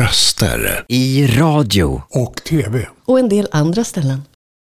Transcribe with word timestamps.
Röster. 0.00 0.84
I 0.88 1.26
radio. 1.26 2.02
Och 2.10 2.36
TV. 2.36 2.86
Och 3.04 3.18
en 3.18 3.28
del 3.28 3.48
andra 3.52 3.84
ställen. 3.84 4.22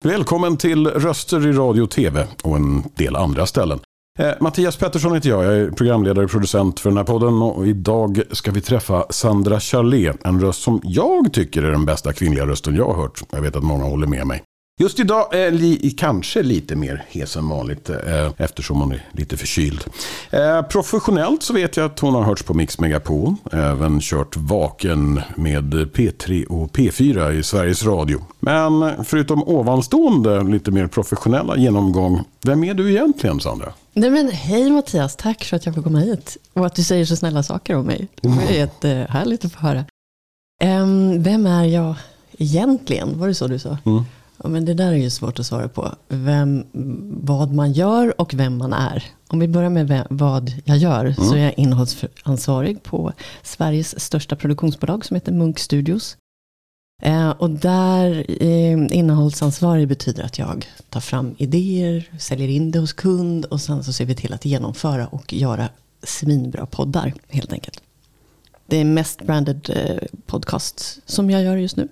Välkommen 0.04 0.57
till 0.57 0.87
Röster 0.87 1.46
i 1.46 1.53
radio 1.53 1.83
och 1.83 1.91
tv 1.91 2.27
och 2.43 2.57
en 2.57 2.83
del 2.95 3.17
andra 3.17 3.46
ställen. 3.46 3.80
Eh, 4.18 4.30
Mattias 4.41 4.76
Pettersson 4.76 5.14
heter 5.14 5.30
jag, 5.30 5.44
jag 5.44 5.56
är 5.56 5.70
programledare 5.70 6.25
och 6.25 6.30
producent 6.30 6.80
för 6.80 6.91
den 6.91 6.96
här 6.96 7.04
podden 7.04 7.42
och 7.42 7.67
idag 7.67 8.22
ska 8.30 8.50
vi 8.50 8.61
träffa 8.61 9.06
Sandra 9.11 9.61
Charlet, 9.61 10.16
en 10.25 10.41
röst 10.41 10.62
som 10.62 10.80
jag 10.84 11.32
tycker 11.32 11.62
är 11.62 11.71
den 11.71 11.84
bästa 11.84 12.12
kvinnliga 12.12 12.46
rösten 12.46 12.77
jag 12.77 12.87
har 12.87 13.02
hört. 13.02 13.23
Jag 13.30 13.43
vet 13.43 13.57
att 13.57 13.64
många 13.64 13.84
håller 13.84 14.07
med 14.07 14.27
mig. 14.27 14.43
Just 14.81 15.01
idag 15.01 15.35
är 15.35 15.51
li, 15.51 15.95
kanske 15.99 16.43
lite 16.43 16.77
mer 16.77 17.05
hes 17.09 17.37
än 17.37 17.49
vanligt 17.49 17.91
eh, 17.91 17.96
eftersom 18.37 18.81
hon 18.81 18.93
är 18.93 19.05
lite 19.13 19.37
förkyld. 19.37 19.85
Eh, 20.31 20.63
professionellt 20.63 21.43
så 21.43 21.53
vet 21.53 21.77
jag 21.77 21.87
att 21.87 22.01
hon 22.01 22.14
har 22.14 22.23
hörts 22.23 22.43
på 22.43 22.55
Mix 22.55 22.79
Megapol. 22.79 23.35
Även 23.53 24.01
kört 24.01 24.37
Vaken 24.37 25.21
med 25.35 25.75
P3 25.75 26.46
och 26.46 26.71
P4 26.71 27.32
i 27.32 27.43
Sveriges 27.43 27.85
Radio. 27.85 28.25
Men 28.40 29.04
förutom 29.04 29.43
ovanstående 29.43 30.43
lite 30.43 30.71
mer 30.71 30.87
professionella 30.87 31.57
genomgång, 31.57 32.24
vem 32.46 32.65
är 32.65 32.74
du 32.74 32.90
egentligen 32.90 33.40
Sandra? 33.40 33.73
Nej 33.92 34.10
men 34.10 34.30
hej 34.30 34.70
Mattias, 34.70 35.16
tack 35.16 35.45
för 35.45 35.56
att 35.56 35.66
jag 35.66 35.74
får 35.74 35.82
komma 35.82 35.98
hit. 35.98 36.37
Och 36.52 36.66
att 36.66 36.74
du 36.74 36.82
säger 36.82 37.04
så 37.04 37.16
snälla 37.16 37.42
saker 37.42 37.76
om 37.76 37.87
mig. 37.87 38.09
Det 38.20 38.28
är 38.28 38.59
jättehärligt 38.59 39.45
att 39.45 39.52
få 39.52 39.59
höra. 39.59 39.84
Um, 40.65 41.23
vem 41.23 41.46
är 41.46 41.65
jag 41.65 41.95
egentligen? 42.38 43.18
Var 43.18 43.28
det 43.28 43.34
så 43.34 43.46
du 43.46 43.59
sa? 43.59 43.78
Mm. 43.87 44.04
Ja, 44.42 44.48
men 44.48 44.64
det 44.64 44.74
där 44.74 44.92
är 44.92 44.96
ju 44.96 45.10
svårt 45.10 45.38
att 45.38 45.46
svara 45.46 45.68
på. 45.68 45.94
Vem, 46.08 46.64
vad 47.22 47.52
man 47.52 47.72
gör 47.72 48.20
och 48.20 48.34
vem 48.34 48.58
man 48.58 48.72
är. 48.72 49.04
Om 49.28 49.38
vi 49.38 49.48
börjar 49.48 49.70
med 49.70 49.88
vem, 49.88 50.06
vad 50.10 50.52
jag 50.64 50.76
gör. 50.76 51.04
Mm. 51.04 51.14
Så 51.14 51.34
är 51.34 51.44
jag 51.44 51.58
innehållsansvarig 51.58 52.82
på 52.82 53.12
Sveriges 53.42 54.00
största 54.00 54.36
produktionsbolag 54.36 55.04
som 55.04 55.14
heter 55.14 55.32
Munk 55.32 55.58
Studios. 55.58 56.16
Eh, 57.02 57.30
och 57.30 57.50
där 57.50 58.26
eh, 58.42 58.96
innehållsansvarig 58.98 59.88
betyder 59.88 60.24
att 60.24 60.38
jag 60.38 60.68
tar 60.88 61.00
fram 61.00 61.34
idéer, 61.38 62.10
säljer 62.18 62.48
in 62.48 62.70
det 62.70 62.78
hos 62.78 62.93
kund 62.93 63.45
och 63.45 63.60
sen 63.60 63.84
så 63.84 63.93
ser 63.93 64.05
vi 64.05 64.15
till 64.15 64.33
att 64.33 64.45
genomföra 64.45 65.06
och 65.06 65.33
göra 65.33 65.69
svinbra 66.03 66.67
poddar 66.67 67.15
helt 67.28 67.53
enkelt. 67.53 67.83
Det 68.67 68.77
är 68.77 68.84
mest 68.84 69.22
branded 69.22 69.70
eh, 69.75 70.09
podcast 70.27 70.98
som 71.06 71.31
jag 71.31 71.43
gör 71.43 71.56
just 71.56 71.77
nu. 71.77 71.89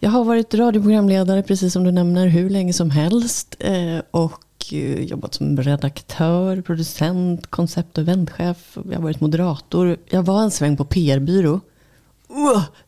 Jag 0.00 0.10
har 0.10 0.24
varit 0.24 0.54
radioprogramledare, 0.54 1.42
precis 1.42 1.72
som 1.72 1.84
du 1.84 1.92
nämner, 1.92 2.26
hur 2.26 2.50
länge 2.50 2.72
som 2.72 2.90
helst. 2.90 3.56
Eh, 3.58 3.98
och 4.10 4.42
eh, 4.72 5.02
jobbat 5.02 5.34
som 5.34 5.56
redaktör, 5.56 6.62
producent, 6.62 7.46
koncept 7.46 7.98
och 7.98 8.02
eventchef. 8.02 8.78
Jag 8.90 8.96
har 8.96 9.02
varit 9.02 9.20
moderator. 9.20 9.96
Jag 10.08 10.22
var 10.22 10.42
en 10.42 10.50
sväng 10.50 10.76
på 10.76 10.84
PR-byrå. 10.84 11.60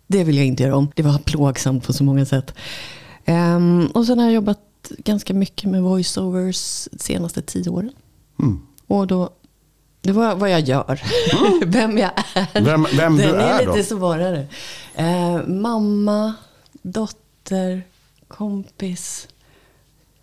Det 0.06 0.24
vill 0.24 0.36
jag 0.36 0.46
inte 0.46 0.62
göra 0.62 0.76
om. 0.76 0.88
Det 0.94 1.02
var 1.02 1.18
plågsamt 1.18 1.86
på 1.86 1.92
så 1.92 2.04
många 2.04 2.26
sätt. 2.26 2.54
Um, 3.26 3.86
och 3.86 4.06
sen 4.06 4.18
har 4.18 4.26
jag 4.26 4.34
jobbat 4.34 4.58
ganska 4.98 5.34
mycket 5.34 5.70
med 5.70 5.82
voiceovers 5.82 6.88
de 6.92 6.98
senaste 6.98 7.42
tio 7.42 7.70
åren. 7.70 7.92
Mm. 8.40 8.60
Och 8.86 9.06
då, 9.06 9.30
det 10.00 10.12
var 10.12 10.34
vad 10.34 10.50
jag 10.50 10.60
gör. 10.60 11.02
Mm. 11.40 11.60
vem 11.70 11.98
jag 11.98 12.10
är. 12.34 12.60
Vem, 12.60 12.86
vem 12.96 13.16
du 13.16 13.22
är, 13.22 13.60
är 13.60 13.66
då? 13.66 13.74
lite 13.74 13.88
svårare. 13.88 14.46
Uh, 14.98 15.46
mamma, 15.46 16.34
dotter, 16.92 17.82
kompis, 18.28 19.28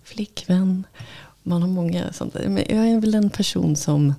flickvän. 0.04 0.84
Man 1.44 1.62
har 1.62 1.70
många 1.70 2.14
sånt. 2.14 2.34
Men 2.34 2.64
jag 2.70 2.88
är 2.88 3.00
väl 3.00 3.16
en 3.16 3.30
person 3.30 3.76
som, 3.76 4.14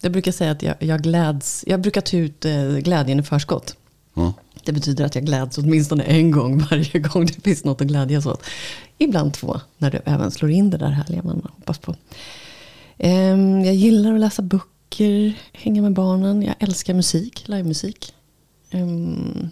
jag 0.00 0.12
brukar 0.12 0.32
säga 0.32 0.50
att 0.50 0.62
jag, 0.62 0.74
jag 0.78 1.02
gläds, 1.02 1.64
jag 1.66 1.80
brukar 1.80 2.00
ta 2.00 2.16
ut 2.16 2.44
eh, 2.44 2.76
glädjen 2.76 3.20
i 3.20 3.22
förskott. 3.22 3.76
Mm. 4.16 4.32
Det 4.64 4.72
betyder 4.72 5.04
att 5.04 5.14
jag 5.14 5.24
gläds 5.24 5.58
åtminstone 5.58 6.02
en 6.04 6.30
gång 6.30 6.58
varje 6.58 6.98
gång 7.12 7.26
det 7.26 7.40
finns 7.44 7.64
något 7.64 7.80
att 7.80 7.86
glädjas 7.86 8.26
åt. 8.26 8.44
Ibland 8.98 9.34
två, 9.34 9.60
när 9.78 9.90
det 9.90 10.02
även 10.04 10.30
slår 10.30 10.50
in 10.50 10.70
det 10.70 10.78
där 10.78 10.90
härliga 10.90 11.22
man 11.22 11.48
hoppas 11.56 11.78
på. 11.78 11.94
Um, 12.98 13.64
jag 13.64 13.74
gillar 13.74 14.14
att 14.14 14.20
läsa 14.20 14.42
böcker, 14.42 15.32
hänga 15.52 15.82
med 15.82 15.92
barnen. 15.92 16.42
Jag 16.42 16.54
älskar 16.58 16.94
musik, 16.94 17.48
livemusik. 17.48 18.14
Um, 18.72 19.50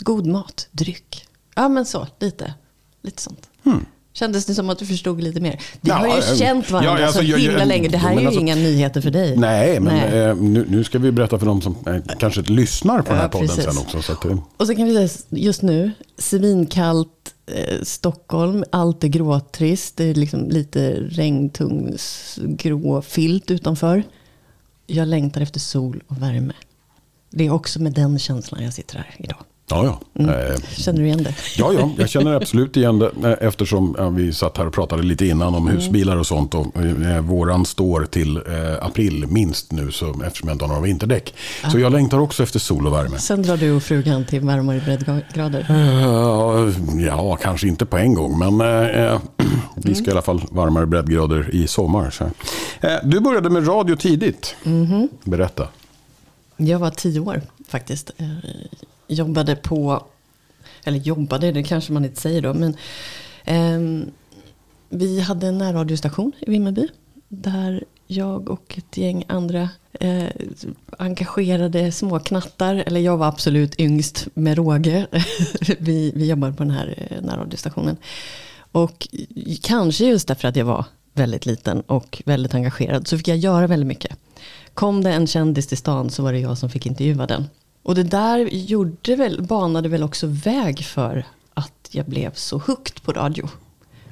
god 0.00 0.26
mat, 0.26 0.68
dryck. 0.70 1.26
Ja 1.62 1.68
men 1.68 1.86
så, 1.86 2.06
lite. 2.20 2.54
Lite 3.02 3.22
sånt. 3.22 3.48
Mm. 3.66 3.84
Kändes 4.12 4.46
det 4.46 4.54
som 4.54 4.70
att 4.70 4.78
du 4.78 4.86
förstod 4.86 5.22
lite 5.22 5.40
mer? 5.40 5.60
Vi 5.80 5.90
Ja, 5.90 5.94
har 5.94 6.06
ju 6.06 6.12
äh, 6.12 6.36
känt 6.36 6.70
varandra 6.70 7.00
ja, 7.00 7.06
alltså, 7.06 7.18
så 7.22 7.24
jag- 7.24 7.38
himla 7.38 7.58
jag- 7.58 7.68
länge. 7.68 7.88
Det 7.88 7.98
här 7.98 8.16
är 8.16 8.20
ju 8.20 8.26
alltså- 8.26 8.40
inga 8.40 8.54
nyheter 8.54 9.00
för 9.00 9.10
dig. 9.10 9.36
Nej, 9.36 9.80
men 9.80 9.96
Nej. 9.96 10.18
Eh, 10.20 10.36
nu, 10.36 10.66
nu 10.68 10.84
ska 10.84 10.98
vi 10.98 11.12
berätta 11.12 11.38
för 11.38 11.46
de 11.46 11.62
som 11.62 11.76
eh, 11.86 11.96
kanske 12.18 12.42
lyssnar 12.42 13.02
på 13.02 13.08
den 13.08 13.16
här 13.16 13.22
Ja, 13.24 13.28
podden 13.28 13.48
precis. 13.48 13.64
sen 13.64 13.78
också. 13.78 14.02
Så 14.02 14.12
att, 14.12 14.24
eh, 14.24 14.38
Och 14.56 14.66
så 14.66 14.74
kan 14.74 14.84
vi 14.86 15.08
säga 15.08 15.24
just 15.30 15.62
nu, 15.62 15.90
svinkallt 16.18 17.34
eh, 17.46 17.82
Stockholm, 17.82 18.64
allt 18.72 19.04
är 19.04 19.08
gråtrist, 19.08 19.96
det 19.96 20.04
är 20.04 20.14
liksom 20.14 20.48
lite 20.48 20.90
regntung 21.00 21.92
s- 21.94 22.38
grå 22.42 23.02
filt 23.02 23.50
utanför. 23.50 24.02
Jag 24.86 25.08
längtar 25.08 25.40
efter 25.40 25.60
sol 25.60 26.02
och 26.08 26.22
värme. 26.22 26.52
Det 27.30 27.46
är 27.46 27.50
också 27.52 27.82
med 27.82 27.92
den 27.92 28.18
känslan 28.18 28.62
jag 28.64 28.72
sitter 28.74 28.96
här 28.96 29.14
idag. 29.18 29.38
Ja, 29.68 29.84
ja. 29.84 30.22
Mm. 30.22 30.30
Eh, 30.50 30.56
Känner 30.76 30.98
du 30.98 31.04
igen 31.06 31.22
det? 31.22 31.34
Ja, 31.56 31.72
ja, 31.72 31.90
jag 31.98 32.08
känner 32.08 32.34
absolut 32.34 32.76
igen 32.76 32.98
det 32.98 33.10
eh, 33.24 33.48
eftersom 33.48 34.14
vi 34.16 34.32
satt 34.32 34.56
här 34.56 34.66
och 34.66 34.72
pratade 34.72 35.02
lite 35.02 35.26
innan 35.26 35.54
om 35.54 35.62
Mm. 35.68 35.74
husbilar 35.76 36.16
och 36.16 36.26
sånt. 36.26 36.54
Och, 36.54 36.76
eh, 36.76 37.20
våran 37.20 37.64
står 37.66 38.04
till 38.04 38.40
april 38.80 39.26
minst 39.28 39.72
nu 39.72 39.92
så, 39.92 40.22
eftersom 40.26 40.48
jag 40.48 40.54
inte 40.54 40.64
har 40.64 40.68
några 40.68 40.82
vinterdäck. 40.82 41.34
Så 41.72 41.78
jag 41.78 41.92
längtar 41.92 42.18
också 42.18 42.42
efter 42.42 42.58
sol 42.58 42.86
och 42.86 42.92
värme. 42.92 43.18
Sen 43.18 43.42
drar 43.42 43.56
du 43.56 43.72
och 43.72 43.82
frugan 43.82 44.24
till 44.24 44.40
varmare 44.40 44.80
breddgrader. 44.84 45.66
Ja, 47.06 47.36
kanske 47.36 47.68
inte 47.68 47.86
på 47.86 47.96
en 47.96 48.14
gång, 48.14 48.38
men 48.38 48.60
eh, 48.94 49.20
vi 49.76 49.94
ska 49.94 50.04
i 50.08 50.10
alla 50.10 50.22
fall 50.22 50.42
varmare 50.50 50.86
breddgrader 50.86 51.54
i 51.54 51.66
sommar. 51.66 52.10
Så. 52.10 52.24
Du 53.04 53.20
började 53.20 53.50
med 53.50 53.68
radio 53.68 53.96
tidigt. 53.96 54.54
Mhm. 54.62 55.08
Berätta. 55.24 55.68
Jag 56.56 56.78
var 56.78 56.90
tio 56.90 57.20
år 57.20 57.42
faktiskt. 57.68 58.10
Jobbade 59.08 59.56
på, 59.56 60.06
eller 60.84 60.98
jobbade, 60.98 61.52
det 61.52 61.62
kanske 61.62 61.92
man 61.92 62.04
inte 62.04 62.20
säger 62.20 62.42
då. 62.42 62.54
Men 62.54 62.76
eh, 63.44 64.08
vi 64.88 65.20
hade 65.20 65.46
en 65.46 65.58
närradiostation 65.58 66.32
i 66.40 66.50
Vimmerby. 66.50 66.88
Där 67.28 67.84
jag 68.06 68.50
och 68.50 68.74
ett 68.78 68.96
gäng 68.96 69.24
andra 69.28 69.68
eh, 69.92 70.24
engagerade 70.98 71.92
småknattar. 71.92 72.74
Eller 72.74 73.00
jag 73.00 73.16
var 73.16 73.26
absolut 73.26 73.80
yngst 73.80 74.28
med 74.34 74.56
råge. 74.56 75.06
vi, 75.78 76.12
vi 76.14 76.26
jobbade 76.28 76.52
på 76.52 76.62
den 76.62 76.72
här 76.72 77.08
eh, 77.10 77.22
närradiostationen. 77.22 77.96
Och 78.72 79.08
kanske 79.62 80.04
just 80.04 80.28
därför 80.28 80.48
att 80.48 80.56
jag 80.56 80.64
var 80.64 80.84
väldigt 81.12 81.46
liten 81.46 81.80
och 81.80 82.22
väldigt 82.24 82.54
engagerad 82.54 83.08
så 83.08 83.18
fick 83.18 83.28
jag 83.28 83.36
göra 83.36 83.66
väldigt 83.66 83.86
mycket. 83.86 84.16
Kom 84.74 85.04
det 85.04 85.12
en 85.12 85.26
kändis 85.26 85.66
till 85.66 85.78
stan 85.78 86.10
så 86.10 86.22
var 86.22 86.32
det 86.32 86.38
jag 86.38 86.58
som 86.58 86.70
fick 86.70 86.86
intervjua 86.86 87.26
den. 87.26 87.44
Och 87.88 87.94
det 87.94 88.02
där 88.02 88.38
gjorde 88.52 89.16
väl, 89.16 89.42
banade 89.42 89.88
väl 89.88 90.02
också 90.02 90.26
väg 90.26 90.84
för 90.84 91.24
att 91.54 91.88
jag 91.90 92.06
blev 92.06 92.34
så 92.34 92.58
hooked 92.58 93.02
på 93.02 93.12
radio. 93.12 93.48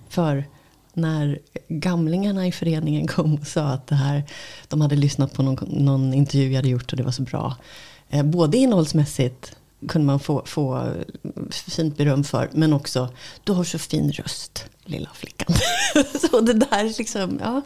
För 0.09 0.44
när 0.92 1.38
gamlingarna 1.69 2.47
i 2.47 2.53
föreningen 2.53 3.06
kom 3.06 3.34
och 3.34 3.47
sa 3.47 3.62
att 3.62 3.87
det 3.87 3.94
här, 3.94 4.25
de 4.69 4.81
hade 4.81 4.97
lyssnat 4.97 5.32
på 5.32 5.42
någon, 5.42 5.69
någon 5.84 6.14
intervju 6.14 6.48
jag 6.48 6.56
hade 6.56 6.69
gjort 6.69 6.92
och 6.92 6.97
det 6.97 7.03
var 7.03 7.12
så 7.12 7.22
bra. 7.22 7.56
Eh, 8.09 8.22
både 8.22 8.56
innehållsmässigt 8.56 9.56
kunde 9.88 10.06
man 10.06 10.20
få, 10.20 10.43
få 10.47 10.93
fint 11.50 11.97
beröm 11.97 12.25
för, 12.25 12.50
men 12.53 12.72
också 12.72 13.08
du 13.44 13.53
har 13.53 13.64
så 13.64 13.78
fin 13.78 14.12
röst, 14.12 14.64
lilla 14.84 15.10
flickan. 15.14 15.56
så 16.31 16.41
det 16.41 16.53
där 16.53 16.98
liksom, 16.98 17.41
ja. 17.43 17.62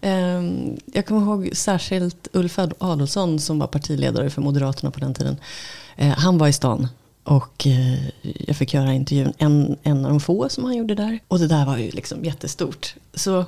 Ehm, 0.00 0.76
jag 0.92 1.06
kommer 1.06 1.20
ihåg 1.20 1.50
särskilt 1.52 2.28
Ulf 2.32 2.58
Adolfsson 2.78 3.38
som 3.38 3.58
var 3.58 3.66
partiledare 3.66 4.30
för 4.30 4.42
Moderaterna 4.42 4.90
på 4.90 5.00
den 5.00 5.14
tiden. 5.14 5.36
Eh, 5.96 6.08
han 6.08 6.38
var 6.38 6.48
i 6.48 6.52
stan 6.52 6.88
och 7.24 7.66
eh, 7.66 8.08
jag 8.22 8.56
fick 8.56 8.74
göra 8.74 8.92
intervjun, 8.92 9.32
en, 9.38 9.76
en 9.82 10.04
av 10.04 10.10
de 10.10 10.20
få 10.20 10.48
som 10.48 10.64
han 10.64 10.76
gjorde 10.76 10.94
där. 10.94 11.18
Och 11.28 11.38
det 11.38 11.46
där 11.46 11.66
var 11.66 11.76
ju 11.76 11.90
liksom 11.90 12.24
jättestort. 12.24 12.94
Så 13.14 13.44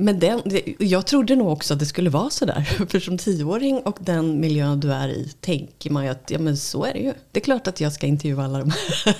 men 0.00 0.18
den, 0.18 0.42
jag 0.78 1.06
trodde 1.06 1.36
nog 1.36 1.48
också 1.48 1.74
att 1.74 1.80
det 1.80 1.86
skulle 1.86 2.10
vara 2.10 2.30
sådär. 2.30 2.62
För 2.90 3.00
som 3.00 3.18
tioåring 3.18 3.78
och 3.78 3.98
den 4.00 4.40
miljön 4.40 4.80
du 4.80 4.92
är 4.92 5.08
i 5.08 5.32
tänker 5.40 5.90
man 5.90 6.04
ju 6.04 6.10
att 6.10 6.30
ja, 6.30 6.38
men 6.38 6.56
så 6.56 6.84
är 6.84 6.92
det 6.92 6.98
ju. 6.98 7.14
Det 7.32 7.40
är 7.40 7.44
klart 7.44 7.66
att 7.66 7.80
jag 7.80 7.92
ska 7.92 8.06
intervjua 8.06 8.44
alla 8.44 8.58
de 8.58 8.70
här. 9.04 9.16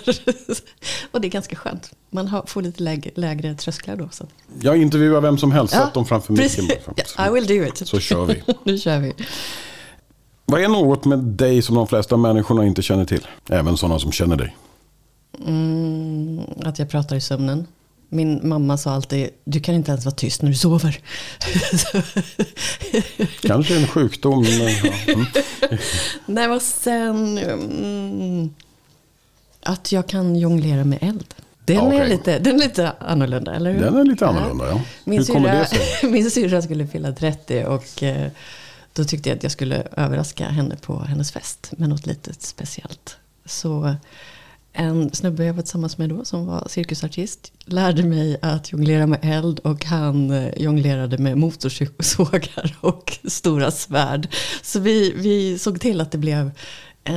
och 1.10 1.20
det 1.20 1.28
är 1.28 1.30
ganska 1.30 1.56
skönt. 1.56 1.90
Man 2.10 2.28
har, 2.28 2.42
får 2.46 2.62
lite 2.62 2.82
lägre, 2.82 3.10
lägre 3.14 3.54
trösklar 3.54 3.96
då. 3.96 4.08
Så. 4.12 4.26
Jag 4.60 4.76
intervjuar 4.76 5.20
vem 5.20 5.38
som 5.38 5.52
helst, 5.52 5.74
sätt 5.74 5.94
dem 5.94 6.06
framför 6.06 6.32
micken. 6.32 6.64
Ja, 7.16 7.26
I 7.26 7.30
will 7.30 7.46
do 7.46 7.66
it. 7.66 7.88
Så 7.88 8.00
kör 8.00 8.24
vi. 8.24 8.42
nu 8.64 8.78
kör 8.78 8.98
vi. 8.98 9.14
Vad 10.44 10.62
är 10.62 10.68
något 10.68 11.04
med 11.04 11.18
dig 11.18 11.62
som 11.62 11.74
de 11.74 11.86
flesta 11.86 12.16
människorna 12.16 12.66
inte 12.66 12.82
känner 12.82 13.04
till? 13.04 13.26
Även 13.48 13.76
sådana 13.76 13.98
som 13.98 14.12
känner 14.12 14.36
dig. 14.36 14.56
Mm, 15.46 16.40
att 16.64 16.78
jag 16.78 16.90
pratar 16.90 17.16
i 17.16 17.20
sömnen. 17.20 17.66
Min 18.12 18.48
mamma 18.48 18.78
sa 18.78 18.90
alltid, 18.90 19.30
du 19.44 19.60
kan 19.60 19.74
inte 19.74 19.90
ens 19.90 20.04
vara 20.04 20.14
tyst 20.14 20.42
när 20.42 20.50
du 20.50 20.56
sover. 20.56 21.00
Kanske 23.42 23.76
en 23.76 23.86
sjukdom. 23.86 24.42
Men, 24.42 24.74
ja. 24.82 24.92
mm. 25.12 25.26
Nej, 26.26 26.48
och 26.48 26.62
sen 26.62 27.38
mm, 27.38 28.54
att 29.62 29.92
jag 29.92 30.08
kan 30.08 30.36
jonglera 30.36 30.84
med 30.84 30.98
eld. 31.02 31.34
Den, 31.64 31.76
Ja, 31.76 31.82
är 31.82 31.96
okej. 31.96 32.08
lite, 32.08 32.38
den 32.38 32.54
är 32.54 32.58
lite 32.58 32.92
annorlunda, 32.98 33.54
eller 33.54 33.72
hur? 33.72 33.80
Den 33.80 33.96
är 33.96 34.04
lite 34.04 34.26
annorlunda, 34.26 34.68
ja. 34.68 34.80
Min 35.04 35.18
Hur 35.18 35.26
kommer 35.26 35.58
det 35.58 35.66
sig? 35.66 35.80
min 36.10 36.30
syrra 36.30 36.62
skulle 36.62 36.86
fylla 36.86 37.12
30 37.12 37.64
och 37.64 38.02
eh, 38.02 38.30
då 38.92 39.04
tyckte 39.04 39.28
jag 39.28 39.36
att 39.36 39.42
jag 39.42 39.52
skulle 39.52 39.82
överraska 39.96 40.48
henne 40.48 40.76
på 40.76 40.98
hennes 40.98 41.32
fest 41.32 41.72
med 41.76 41.88
något 41.88 42.06
litet 42.06 42.42
speciellt. 42.42 43.16
Så 43.44 43.94
en 44.80 45.10
snubbe 45.12 45.44
jag 45.44 45.54
var 45.54 45.62
tillsammans 45.62 45.98
med 45.98 46.08
då 46.08 46.24
som 46.24 46.46
var 46.46 46.68
cirkusartist 46.68 47.52
lärde 47.64 48.02
mig 48.02 48.38
att 48.42 48.72
jonglera 48.72 49.06
med 49.06 49.18
eld 49.22 49.58
och 49.58 49.84
han 49.84 50.30
eh, 50.30 50.48
jonglerade 50.56 51.18
med 51.18 51.38
motorsågar 51.38 52.76
och 52.80 53.18
stora 53.24 53.70
svärd. 53.70 54.28
Så 54.62 54.80
vi, 54.80 55.12
vi 55.16 55.58
såg 55.58 55.80
till 55.80 56.00
att 56.00 56.10
det 56.10 56.18
blev, 56.18 56.50
eh, 57.04 57.14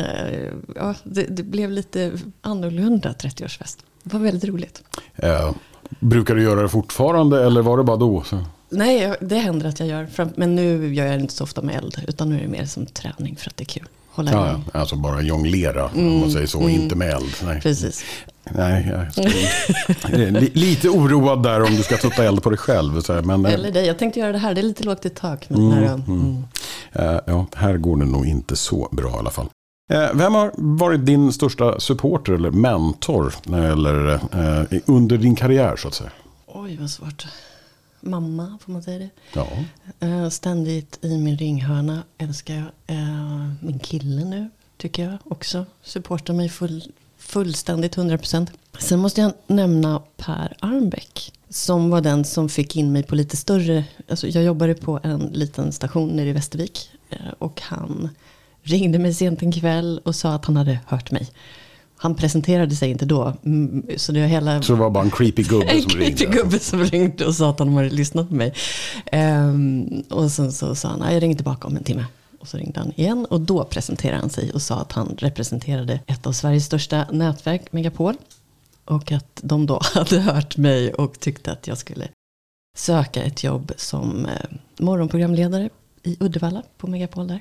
ja, 0.76 0.96
det, 1.04 1.24
det 1.24 1.44
blev 1.44 1.72
lite 1.72 2.12
annorlunda 2.42 3.12
30-årsfest. 3.12 3.78
Det 4.04 4.14
var 4.14 4.20
väldigt 4.20 4.50
roligt. 4.50 4.84
Eh, 5.16 5.52
brukar 6.00 6.36
du 6.36 6.44
göra 6.44 6.62
det 6.62 6.70
fortfarande 6.70 7.46
eller 7.46 7.62
var 7.62 7.78
det 7.78 7.84
bara 7.84 7.98
då? 7.98 8.24
Så? 8.24 8.44
Nej, 8.70 9.16
det 9.22 9.38
händer 9.38 9.68
att 9.68 9.80
jag 9.80 9.90
gör. 9.90 10.08
Men 10.36 10.56
nu 10.56 10.94
gör 10.94 11.06
jag 11.06 11.20
det 11.20 11.22
inte 11.22 11.34
så 11.34 11.44
ofta 11.44 11.62
med 11.62 11.76
eld. 11.76 12.04
Utan 12.08 12.30
nu 12.30 12.38
är 12.38 12.42
det 12.42 12.48
mer 12.48 12.66
som 12.66 12.86
träning 12.86 13.36
för 13.36 13.50
att 13.50 13.58
det 13.58 13.64
är 13.64 13.80
kul. 13.80 13.88
Hålla 14.16 14.32
Ja, 14.32 14.50
igång. 14.50 14.64
alltså 14.74 14.96
bara 14.96 15.22
jonglera, 15.22 15.86
om 15.96 16.20
man 16.20 16.32
säger 16.32 16.48
så, 16.48 16.70
inte 16.70 16.96
med 16.96 17.10
eld. 17.10 17.34
Nej, 17.44 17.62
Precis. 17.62 18.04
Nej 18.52 18.88
jag 18.92 19.26
är 20.22 20.32
li, 20.32 20.52
lite 20.54 20.90
oroad 20.90 21.44
där 21.44 21.62
om 21.64 21.76
du 21.76 21.84
ska 21.84 21.98
tutta 21.98 22.24
eld 22.24 22.44
på 22.44 22.50
dig 22.50 22.58
själv. 22.60 23.02
Så 23.02 23.14
men, 23.24 23.46
eh, 23.46 23.54
Eller 23.54 23.72
dig. 23.72 23.86
Jag 23.88 24.00
tänkte 24.00 24.20
göra 24.20 24.32
det 24.32 24.38
här. 24.38 24.54
Det 24.54 24.62
är 24.62 24.64
lite 24.64 24.84
lågt 24.84 25.06
i 25.06 25.10
tak. 25.10 25.46
Men 25.50 25.72
här, 25.72 25.84
mm. 26.08 26.44
Eh, 26.92 27.20
ja, 27.26 27.46
här 27.56 27.78
går 27.78 27.98
det 27.98 28.06
nog 28.06 28.26
inte 28.26 28.56
så 28.56 28.90
bra 28.92 29.10
i 29.10 29.14
alla 29.20 29.30
fall. 29.30 29.48
Eh, 29.92 30.08
Vem 30.14 30.34
har 30.34 30.52
varit 30.58 31.06
din 31.06 31.34
största 31.34 31.80
supporter 31.80 32.34
eller 32.34 32.52
mentor 32.52 33.34
gäller, 33.46 34.14
eh, 34.14 34.80
under 34.86 35.18
din 35.18 35.36
karriär 35.36 35.76
så 35.76 35.88
att 35.88 35.94
säga? 35.94 36.10
Oj, 36.48 36.78
vad 36.82 36.90
svårt. 36.90 37.26
Mamma, 38.06 38.58
får 38.62 38.72
man 38.72 38.84
säga 38.84 39.00
det? 39.00 39.10
Ja, 39.34 39.48
Eh, 40.00 40.30
ständigt 40.30 41.00
i 41.02 41.18
min 41.18 41.38
ringhörna 41.38 42.04
älskar 42.18 42.54
jag. 42.56 42.66
Eh, 42.98 43.50
min 43.62 43.80
kille 43.80 44.26
nu, 44.26 44.50
tycker 44.78 45.04
jag 45.10 45.18
också. 45.26 45.66
Supportar 45.84 46.34
mig 46.34 46.50
full, 46.50 46.84
fullständigt, 47.18 47.96
100%. 47.98 48.52
Sen 48.80 49.00
måste 49.00 49.22
jag 49.22 49.34
nämna 49.48 50.02
Per 50.18 50.56
Arnbeck. 50.60 51.34
Som 51.50 51.90
var 51.90 52.02
den 52.02 52.26
som 52.26 52.50
fick 52.50 52.76
in 52.76 52.92
mig 52.92 53.04
på 53.04 53.16
lite 53.16 53.38
större. 53.38 53.84
Alltså 54.10 54.28
jag 54.28 54.44
jobbade 54.44 54.74
på 54.76 55.00
en 55.04 55.20
liten 55.34 55.72
station 55.72 56.08
nere 56.10 56.30
i 56.30 56.34
Västervik. 56.34 56.90
eh, 57.10 57.18
Och 57.40 57.62
han 57.62 58.10
ringde 58.64 59.00
mig 59.00 59.14
sent 59.14 59.42
en 59.42 59.52
kväll 59.52 60.02
och 60.06 60.16
sa 60.16 60.34
att 60.36 60.46
han 60.46 60.58
hade 60.58 60.80
hört 60.88 61.12
mig. 61.12 61.28
Han 62.04 62.16
presenterade 62.16 62.76
sig 62.76 62.90
inte 62.90 63.06
då. 63.06 63.34
mm, 63.46 63.86
Så 63.98 64.12
det 64.12 64.20
var 64.22 64.28
hela 64.28 64.62
så 64.62 64.74
det 64.74 64.80
var 64.80 64.90
bara 64.90 65.04
en 65.04 65.12
creepy 65.12 65.44
gubbe 65.44 65.66
en 65.66 65.82
som 65.82 65.92
creepy 65.92 66.06
ringde. 66.26 66.38
gubbe 66.38 66.60
som 66.60 66.84
ringde 66.84 67.26
och 67.26 67.36
sa 67.36 67.50
att 67.50 67.60
han 67.60 67.74
hade 67.74 67.90
lyssnat 67.90 68.30
på 68.30 68.36
mig. 68.36 68.54
Ehm, 69.12 70.04
och 70.10 70.32
sen 70.32 70.52
så 70.52 70.76
sa 70.76 70.88
han, 70.88 71.00
"Nej, 71.00 71.14
jag 71.14 71.24
ringer 71.24 71.36
tillbaka 71.36 71.68
om 71.68 71.76
en 71.78 71.84
timme. 71.84 72.06
Och 72.40 72.48
så 72.48 72.58
ringde 72.58 72.80
han 72.80 72.92
igen 72.96 73.26
och 73.30 73.42
då 73.42 73.64
presenterade 73.64 74.20
han 74.20 74.30
sig 74.30 74.52
och 74.52 74.62
sa 74.62 74.76
att 74.80 74.92
han 74.92 75.16
representerade 75.18 76.00
ett 76.08 76.28
av 76.28 76.32
Sveriges 76.32 76.66
största 76.66 77.06
nätverk, 77.12 77.72
Megapol. 77.74 78.16
Och 78.86 79.12
att 79.12 79.40
de 79.44 79.66
då 79.66 79.80
hade 79.94 80.20
hört 80.20 80.58
mig 80.58 80.94
och 80.94 81.20
tyckte 81.20 81.52
att 81.52 81.68
jag 81.68 81.78
skulle 81.78 82.08
söka 82.78 83.24
ett 83.24 83.44
jobb 83.44 83.72
som 83.78 84.26
eh, 84.26 84.32
morgonprogramledare 84.80 85.70
i 86.04 86.18
Uddevalla 86.20 86.64
på 86.78 86.88
Megapol 86.88 87.28
där. 87.28 87.40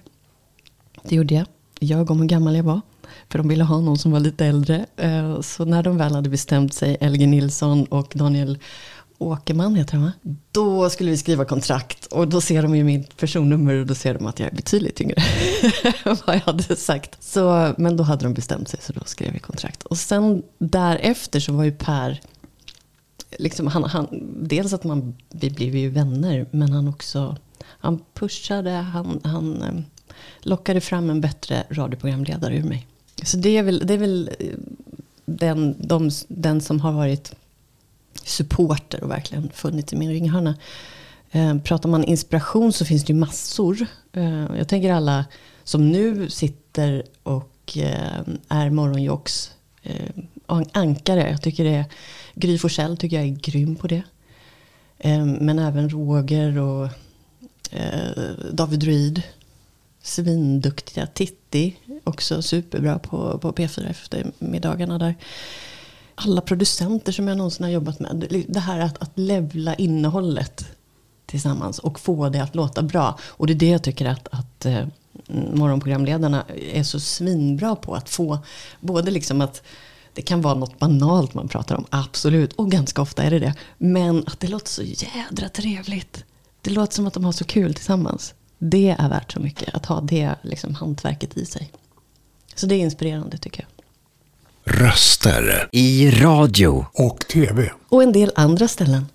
Det 1.03 1.15
gjorde 1.17 1.35
jag. 1.35 1.47
Jag 1.83 2.11
om 2.11 2.21
hur 2.21 2.29
gammal 2.29 2.57
jag 2.57 2.63
var. 2.63 2.81
För 3.29 3.39
de 3.39 3.49
ville 3.49 3.65
ha 3.65 3.81
någon 3.81 3.99
som 3.99 4.13
var 4.13 4.21
lite 4.21 4.47
äldre. 4.47 4.87
Eh, 4.97 5.41
så 5.41 5.65
när 5.65 5.83
de 5.83 5.97
väl 5.97 6.15
hade 6.15 6.31
bestämt 6.31 6.75
sig, 6.75 6.97
Elge 7.01 7.27
Nilsson 7.27 7.85
och 7.85 8.13
Daniel 8.15 8.59
Åkerman 9.19 9.75
heter 9.75 9.95
han 9.95 10.05
va? 10.05 10.13
Då 10.53 10.91
skulle 10.91 11.11
vi 11.11 11.17
skriva 11.17 11.45
kontrakt 11.45 12.07
och 12.07 12.29
då 12.29 12.41
ser 12.41 12.63
de 12.63 12.77
ju 12.77 12.85
mitt 12.85 13.17
personnummer 13.17 13.75
och 13.75 13.87
då 13.87 13.95
ser 13.95 14.15
de 14.15 14.27
att 14.27 14.39
jag 14.41 14.53
är 14.53 14.57
betydligt 14.57 15.01
yngre 15.01 15.17
än 16.05 16.17
vad 16.27 16.37
jag 16.37 16.41
hade 16.41 16.77
sagt. 16.77 17.23
Så, 17.23 17.75
men 17.79 17.97
då 17.97 18.05
hade 18.05 18.25
de 18.25 18.35
bestämt 18.35 18.69
sig 18.69 18.81
så 18.83 18.93
då 18.93 19.01
skrev 19.05 19.33
vi 19.33 19.39
kontrakt. 19.39 19.83
Och 19.83 19.99
sen 19.99 20.43
därefter 20.59 21.41
så 21.41 21.53
var 21.53 21.65
ju 21.65 21.73
Per, 21.73 22.21
liksom 23.39 23.67
han, 23.67 23.85
han, 23.85 24.09
dels 24.43 24.73
att 24.73 24.85
man, 24.85 25.17
vi 25.31 25.51
blev 25.51 25.77
ju 25.77 25.89
vänner 25.89 26.47
men 26.51 26.73
han 26.73 26.89
också, 26.89 27.37
han 27.65 28.01
pushade, 28.15 28.71
han, 28.71 29.21
han 29.25 29.63
eh, 29.63 29.83
lockade 30.41 30.81
fram 30.81 31.11
en 31.11 31.21
bättre 31.21 31.65
radioprogramledare 31.71 32.57
ur 32.57 32.63
mig. 32.63 32.87
Så 33.23 33.37
det 33.37 33.57
är 33.57 33.63
väl, 33.63 33.87
det 33.87 33.95
är 33.95 33.99
väl 33.99 34.31
eh, 34.39 34.47
den, 35.25 35.77
de, 35.79 36.11
den 36.29 36.61
som 36.61 36.81
har 36.81 36.93
varit 36.93 37.35
supporter 38.25 39.05
och 39.05 39.11
verkligen 39.11 39.51
funnits 39.55 39.93
i 39.93 39.97
min 39.97 40.11
ringhörna. 40.11 40.55
Eh, 41.31 41.59
pratar 41.59 41.89
man 41.89 42.05
inspiration 42.05 42.73
så 42.73 42.85
finns 42.85 43.05
det 43.05 43.13
ju 43.13 43.19
massor. 43.19 43.87
Eh, 44.13 44.57
jag 44.57 44.69
tänker 44.69 44.93
alla 44.93 45.25
som 45.65 45.91
nu 45.91 46.31
sitter 46.31 47.03
och 47.23 47.77
eh, 47.77 48.21
är 48.49 48.71
morgonjocks 48.71 49.51
eh, 49.83 50.11
ankare. 50.73 51.31
Jag 51.31 51.43
tycker 51.43 51.65
det 51.65 51.75
är, 51.75 51.85
Gry 52.35 52.59
Forssell 52.59 52.97
tycker 52.97 53.17
jag 53.17 53.27
är 53.27 53.31
grym 53.31 53.77
på 53.77 53.87
det. 53.87 54.03
Eh, 54.99 55.25
men 55.25 55.59
även 55.59 55.91
Roger 55.91 56.59
och 56.59 56.89
David 58.53 58.81
Druid. 58.81 59.23
Svinduktiga. 60.03 61.07
Titti, 61.07 61.77
också 62.05 62.43
superbra 62.43 62.99
på, 62.99 63.39
på 63.39 63.53
P4 63.53 63.91
eftermiddagarna 63.91 64.99
där. 64.99 65.15
Alla 66.15 66.41
producenter 66.41 67.13
som 67.13 67.29
jag 67.29 67.37
någonsin 67.37 67.65
har 67.65 67.71
jobbat 67.71 68.01
med. 68.01 68.45
Det 68.49 68.61
här 68.61 68.79
att, 68.79 69.03
att 69.03 69.19
levla 69.19 69.75
innehållet 69.75 70.65
tillsammans 71.27 71.79
och 71.79 72.01
få 72.01 72.29
det 72.29 72.43
att 72.43 72.55
låta 72.55 72.83
bra. 72.83 73.19
Och 73.23 73.47
det 73.47 73.53
är 73.53 73.55
det 73.55 73.69
jag 73.69 73.83
tycker 73.83 74.07
att, 74.07 74.29
att 74.31 74.67
eh, 74.67 74.87
morgonprogramledarna 75.55 76.45
är 76.73 76.83
så 76.83 77.01
svinbra 77.01 77.77
på. 77.77 77.95
Att 77.95 78.09
få 78.09 78.39
både 78.81 79.11
liksom 79.11 79.41
att 79.41 79.63
det 80.15 80.23
kan 80.23 80.43
vara 80.43 80.55
något 80.55 80.79
banalt 80.79 81.35
man 81.35 81.49
pratar 81.49 81.77
om, 81.77 81.85
absolut. 81.91 82.53
Och 82.53 82.71
ganska 82.71 83.03
ofta 83.03 83.23
är 83.23 83.31
det 83.31 83.39
det. 83.39 83.55
Men 83.79 84.25
att 84.27 84.41
det 84.41 84.49
låter 84.49 84.69
så 84.69 84.83
jädra 84.83 85.49
trevligt. 85.49 86.25
Det 86.61 86.71
låter 86.71 86.95
som 86.95 87.07
att 87.07 87.15
de 87.15 87.25
har 87.25 87.33
så 87.33 87.45
kul 87.45 87.75
tillsammans. 87.75 88.35
Det 88.65 88.97
är 88.99 89.09
värt 89.09 89.33
så 89.33 89.41
mycket, 89.41 89.75
att 89.75 89.87
ha 89.87 90.01
det 90.01 90.35
liksom, 90.43 90.75
hantverket 90.75 91.37
i 91.37 91.47
sig. 91.47 91.73
Så 92.55 92.67
det 92.67 92.75
är 92.75 92.79
inspirerande 92.79 93.39
tycker 93.39 93.67
jag. 93.67 93.71
Röster 94.81 95.69
i 95.73 96.11
radio. 96.11 96.87
och 96.93 97.27
TV. 97.29 97.73
Och 97.89 98.03
en 98.03 98.13
del 98.13 98.33
andra 98.35 98.69
ställen. 98.69 99.07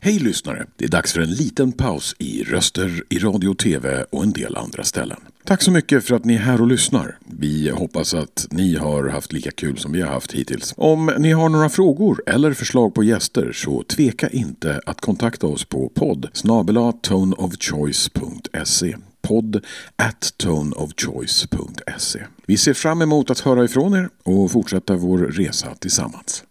Hej 0.00 0.18
lyssnare! 0.18 0.66
Det 0.76 0.84
är 0.84 0.88
dags 0.88 1.12
för 1.12 1.20
en 1.20 1.30
liten 1.30 1.72
paus 1.72 2.16
i 2.18 2.44
röster 2.44 3.04
i 3.08 3.18
radio 3.18 3.48
och 3.48 3.58
tv 3.58 4.04
och 4.10 4.22
en 4.22 4.32
del 4.32 4.56
andra 4.56 4.84
ställen. 4.84 5.20
Tack 5.44 5.62
så 5.62 5.70
mycket 5.70 6.04
för 6.04 6.14
att 6.14 6.24
ni 6.24 6.34
är 6.34 6.38
här 6.38 6.60
och 6.60 6.66
lyssnar. 6.66 7.18
Vi 7.26 7.70
hoppas 7.70 8.14
att 8.14 8.46
ni 8.50 8.76
har 8.76 9.08
haft 9.08 9.32
lika 9.32 9.50
kul 9.50 9.78
som 9.78 9.92
vi 9.92 10.00
har 10.00 10.12
haft 10.12 10.32
hittills. 10.32 10.74
Om 10.76 11.12
ni 11.18 11.32
har 11.32 11.48
några 11.48 11.68
frågor 11.68 12.22
eller 12.26 12.52
förslag 12.52 12.94
på 12.94 13.04
gäster 13.04 13.52
så 13.52 13.82
tveka 13.82 14.28
inte 14.28 14.80
att 14.86 15.00
kontakta 15.00 15.46
oss 15.46 15.64
på 15.64 15.88
podd 15.94 16.28
snabela 16.32 16.92
toneofchoice.se 16.92 18.96
podd 19.22 19.64
at 19.96 20.34
toneofchoice.se 20.36 22.20
Vi 22.46 22.56
ser 22.56 22.74
fram 22.74 23.02
emot 23.02 23.30
att 23.30 23.40
höra 23.40 23.64
ifrån 23.64 23.94
er 23.94 24.08
och 24.22 24.50
fortsätta 24.52 24.96
vår 24.96 25.18
resa 25.18 25.74
tillsammans. 25.74 26.44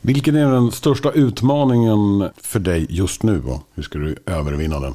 Vilken 0.00 0.36
är 0.36 0.52
den 0.52 0.72
största 0.72 1.12
utmaningen 1.12 2.30
för 2.36 2.60
dig 2.60 2.86
just 2.88 3.22
nu 3.22 3.42
och 3.42 3.60
hur 3.74 3.82
ska 3.82 3.98
du 3.98 4.16
övervinna 4.26 4.80
den? 4.80 4.94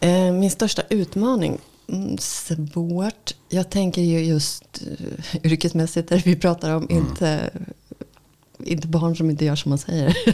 Eh, 0.00 0.32
Min 0.32 0.50
största 0.50 0.82
utmaning? 0.90 1.58
Mm, 1.90 2.18
svårt. 2.18 3.34
Jag 3.48 3.70
tänker 3.70 4.02
ju 4.02 4.24
just 4.24 4.82
uh, 5.00 5.52
yrkesmässigt 5.52 6.08
där 6.08 6.22
vi 6.24 6.36
pratar 6.36 6.76
om 6.76 6.90
inte, 6.90 7.50
inte 8.58 8.88
barn 8.88 9.16
som 9.16 9.30
inte 9.30 9.44
gör 9.44 9.56
som 9.56 9.68
man 9.68 9.78
säger. 9.78 10.16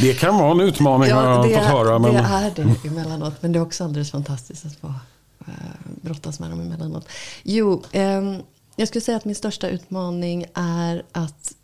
Det 0.00 0.14
kan 0.14 0.38
vara 0.38 0.50
en 0.50 0.60
utmaning 0.60 1.12
har 1.12 1.24
jag 1.24 1.44
fått 1.44 1.64
höra. 1.64 1.98
Men... 1.98 2.14
det 2.14 2.20
är 2.20 2.52
det 2.54 2.88
emellanåt. 2.88 3.34
Men 3.40 3.52
det 3.52 3.58
är 3.58 3.62
också 3.62 3.84
alldeles 3.84 4.10
fantastiskt 4.10 4.66
att 4.66 4.76
få 4.76 4.86
eh, 5.46 5.52
brottas 6.02 6.40
med 6.40 6.50
dem 6.50 6.60
emellanåt. 6.60 7.08
Jo, 7.42 7.82
ehm, 7.92 8.36
jag 8.76 8.88
skulle 8.88 9.02
säga 9.02 9.16
att 9.16 9.24
min 9.24 9.34
största 9.34 9.68
utmaning 9.68 10.46
är 10.54 11.02
att 11.12 11.54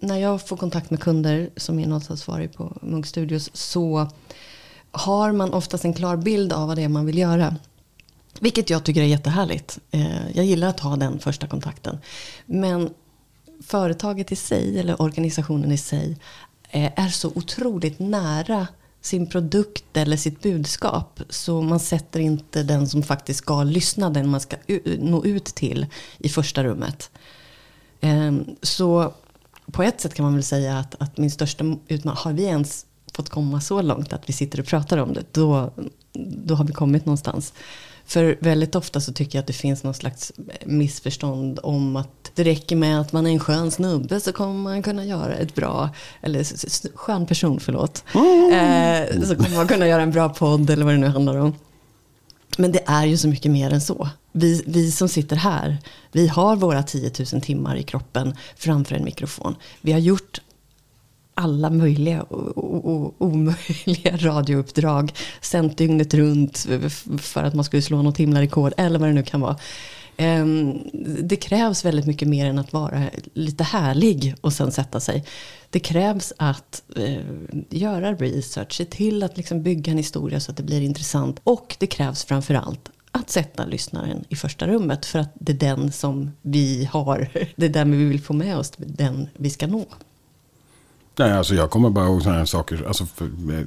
när 0.00 0.16
jag 0.16 0.46
får 0.46 0.56
kontakt 0.56 0.90
med 0.90 1.00
kunder 1.00 1.50
som 1.56 1.78
är 1.78 1.82
innehållsansvarig 1.82 2.52
på 2.54 2.76
Munk 2.82 3.06
Studios 3.06 3.50
så 3.54 4.08
har 4.92 5.32
man 5.32 5.52
oftast 5.52 5.84
en 5.84 5.94
klar 5.94 6.16
bild 6.16 6.52
av 6.52 6.68
vad 6.68 6.76
det 6.76 6.82
är 6.82 6.88
man 6.88 7.06
vill 7.06 7.18
göra. 7.18 7.56
Vilket 8.40 8.70
jag 8.70 8.84
tycker 8.84 9.00
är 9.00 9.06
jättehärligt. 9.06 9.78
Eh, 9.90 10.30
jag 10.36 10.44
gillar 10.44 10.68
att 10.68 10.80
ha 10.80 10.96
den 10.96 11.18
första 11.18 11.46
kontakten. 11.46 11.98
Men 12.46 12.90
företaget 13.62 14.32
i 14.32 14.36
sig 14.36 14.78
eller 14.78 15.02
organisationen 15.02 15.72
i 15.72 15.78
sig 15.78 16.16
eh, 16.70 16.92
är 16.96 17.08
så 17.08 17.28
otroligt 17.34 17.98
nära 17.98 18.66
sin 19.00 19.26
produkt 19.26 19.96
eller 19.96 20.16
sitt 20.16 20.42
budskap. 20.42 21.20
Så 21.28 21.62
man 21.62 21.80
sätter 21.80 22.20
inte 22.20 22.62
den 22.62 22.88
som 22.88 23.02
faktiskt 23.02 23.38
ska 23.38 23.62
lyssna, 23.62 24.10
den 24.10 24.28
man 24.28 24.40
ska 24.40 24.56
nå 24.98 25.24
ut 25.24 25.44
till 25.44 25.86
i 26.18 26.28
första 26.28 26.64
rummet. 26.64 27.10
Ehm, 28.00 28.56
så 28.62 29.14
på 29.72 29.82
ett 29.82 30.00
sätt 30.00 30.14
kan 30.14 30.24
man 30.24 30.34
väl 30.34 30.42
säga 30.42 30.78
att, 30.78 30.94
att 31.02 31.18
min 31.18 31.30
största 31.30 31.76
utmaning, 31.88 32.20
har 32.22 32.32
vi 32.32 32.44
ens 32.44 32.86
fått 33.12 33.28
komma 33.28 33.60
så 33.60 33.82
långt 33.82 34.12
att 34.12 34.28
vi 34.28 34.32
sitter 34.32 34.60
och 34.60 34.66
pratar 34.66 34.98
om 34.98 35.12
det, 35.12 35.24
då, 35.32 35.70
då 36.46 36.54
har 36.54 36.64
vi 36.64 36.72
kommit 36.72 37.06
någonstans. 37.06 37.52
För 38.06 38.36
väldigt 38.40 38.74
ofta 38.74 39.00
så 39.00 39.12
tycker 39.12 39.38
jag 39.38 39.42
att 39.42 39.46
det 39.46 39.52
finns 39.52 39.82
någon 39.82 39.94
slags 39.94 40.32
missförstånd 40.64 41.58
om 41.62 41.96
att 41.96 42.30
det 42.34 42.44
räcker 42.44 42.76
med 42.76 43.00
att 43.00 43.12
man 43.12 43.26
är 43.26 43.30
en 43.30 43.40
skön 43.40 43.70
snubbe 43.70 44.20
så 44.20 44.32
kommer 44.32 44.54
man 44.54 44.82
kunna 44.82 45.04
göra 45.04 45.34
ett 45.34 45.54
bra, 45.54 45.90
eller 46.20 46.44
skön 46.96 47.26
person, 47.26 47.60
förlåt. 47.60 48.04
Mm. 48.14 48.52
Eh, 48.52 49.22
så 49.22 49.36
kommer 49.36 49.56
man 49.56 49.68
kunna 49.68 49.86
göra 49.86 50.02
en 50.02 50.10
bra 50.10 50.28
podd 50.28 50.70
eller 50.70 50.84
vad 50.84 50.94
det 50.94 50.98
nu 50.98 51.06
handlar 51.06 51.36
om. 51.36 51.54
Men 52.58 52.72
det 52.72 52.82
är 52.86 53.04
ju 53.06 53.16
så 53.16 53.28
mycket 53.28 53.50
mer 53.50 53.72
än 53.72 53.80
så. 53.80 54.08
Vi, 54.32 54.62
vi 54.66 54.92
som 54.92 55.08
sitter 55.08 55.36
här, 55.36 55.78
vi 56.12 56.28
har 56.28 56.56
våra 56.56 56.82
10 56.82 57.12
000 57.32 57.42
timmar 57.42 57.76
i 57.76 57.82
kroppen 57.82 58.34
framför 58.56 58.94
en 58.94 59.04
mikrofon. 59.04 59.54
Vi 59.80 59.92
har 59.92 60.00
gjort 60.00 60.40
alla 61.34 61.70
möjliga 61.70 62.22
och 62.22 63.14
omöjliga 63.22 64.16
radiouppdrag. 64.16 65.12
Sänt 65.40 65.78
dygnet 65.78 66.14
runt 66.14 66.66
för 67.18 67.42
att 67.42 67.54
man 67.54 67.64
skulle 67.64 67.82
slå 67.82 68.02
något 68.02 68.18
himlarekord 68.18 68.72
eller 68.76 68.98
vad 68.98 69.08
det 69.08 69.12
nu 69.12 69.22
kan 69.22 69.40
vara. 69.40 69.56
Ehm, 70.16 70.78
det 71.22 71.36
krävs 71.36 71.84
väldigt 71.84 72.06
mycket 72.06 72.28
mer 72.28 72.46
än 72.46 72.58
att 72.58 72.72
vara 72.72 73.02
lite 73.34 73.64
härlig 73.64 74.34
och 74.40 74.52
sen 74.52 74.72
sätta 74.72 75.00
sig. 75.00 75.24
Det 75.70 75.80
krävs 75.80 76.32
att 76.36 76.82
eh, 76.96 77.22
göra 77.70 78.12
research, 78.14 78.72
se 78.72 78.84
till 78.84 79.22
att 79.22 79.36
liksom 79.36 79.62
bygga 79.62 79.92
en 79.92 79.98
historia 79.98 80.40
så 80.40 80.50
att 80.50 80.56
det 80.56 80.62
blir 80.62 80.80
intressant. 80.80 81.40
Och 81.44 81.76
det 81.78 81.86
krävs 81.86 82.24
framförallt 82.24 82.90
att 83.10 83.30
sätta 83.30 83.64
lyssnaren 83.64 84.24
i 84.28 84.36
första 84.36 84.66
rummet. 84.66 85.06
För 85.06 85.18
att 85.18 85.32
det 85.34 85.52
är 85.52 85.56
den 85.56 85.92
som 85.92 86.30
vi 86.42 86.88
har, 86.92 87.28
det 87.56 87.66
är 87.66 87.70
den 87.70 87.98
vi 87.98 88.04
vill 88.04 88.20
få 88.20 88.32
med 88.32 88.56
oss, 88.56 88.72
den 88.76 89.28
vi 89.36 89.50
ska 89.50 89.66
nå. 89.66 89.84
Nej, 91.16 91.32
alltså 91.32 91.54
jag 91.54 91.70
kommer 91.70 91.90
bara 91.90 92.06
ihåg 92.06 92.22
sådana 92.22 92.38
här 92.38 92.44
saker. 92.44 92.84
Alltså, 92.86 93.06
för, 93.06 93.24
eh, 93.24 93.66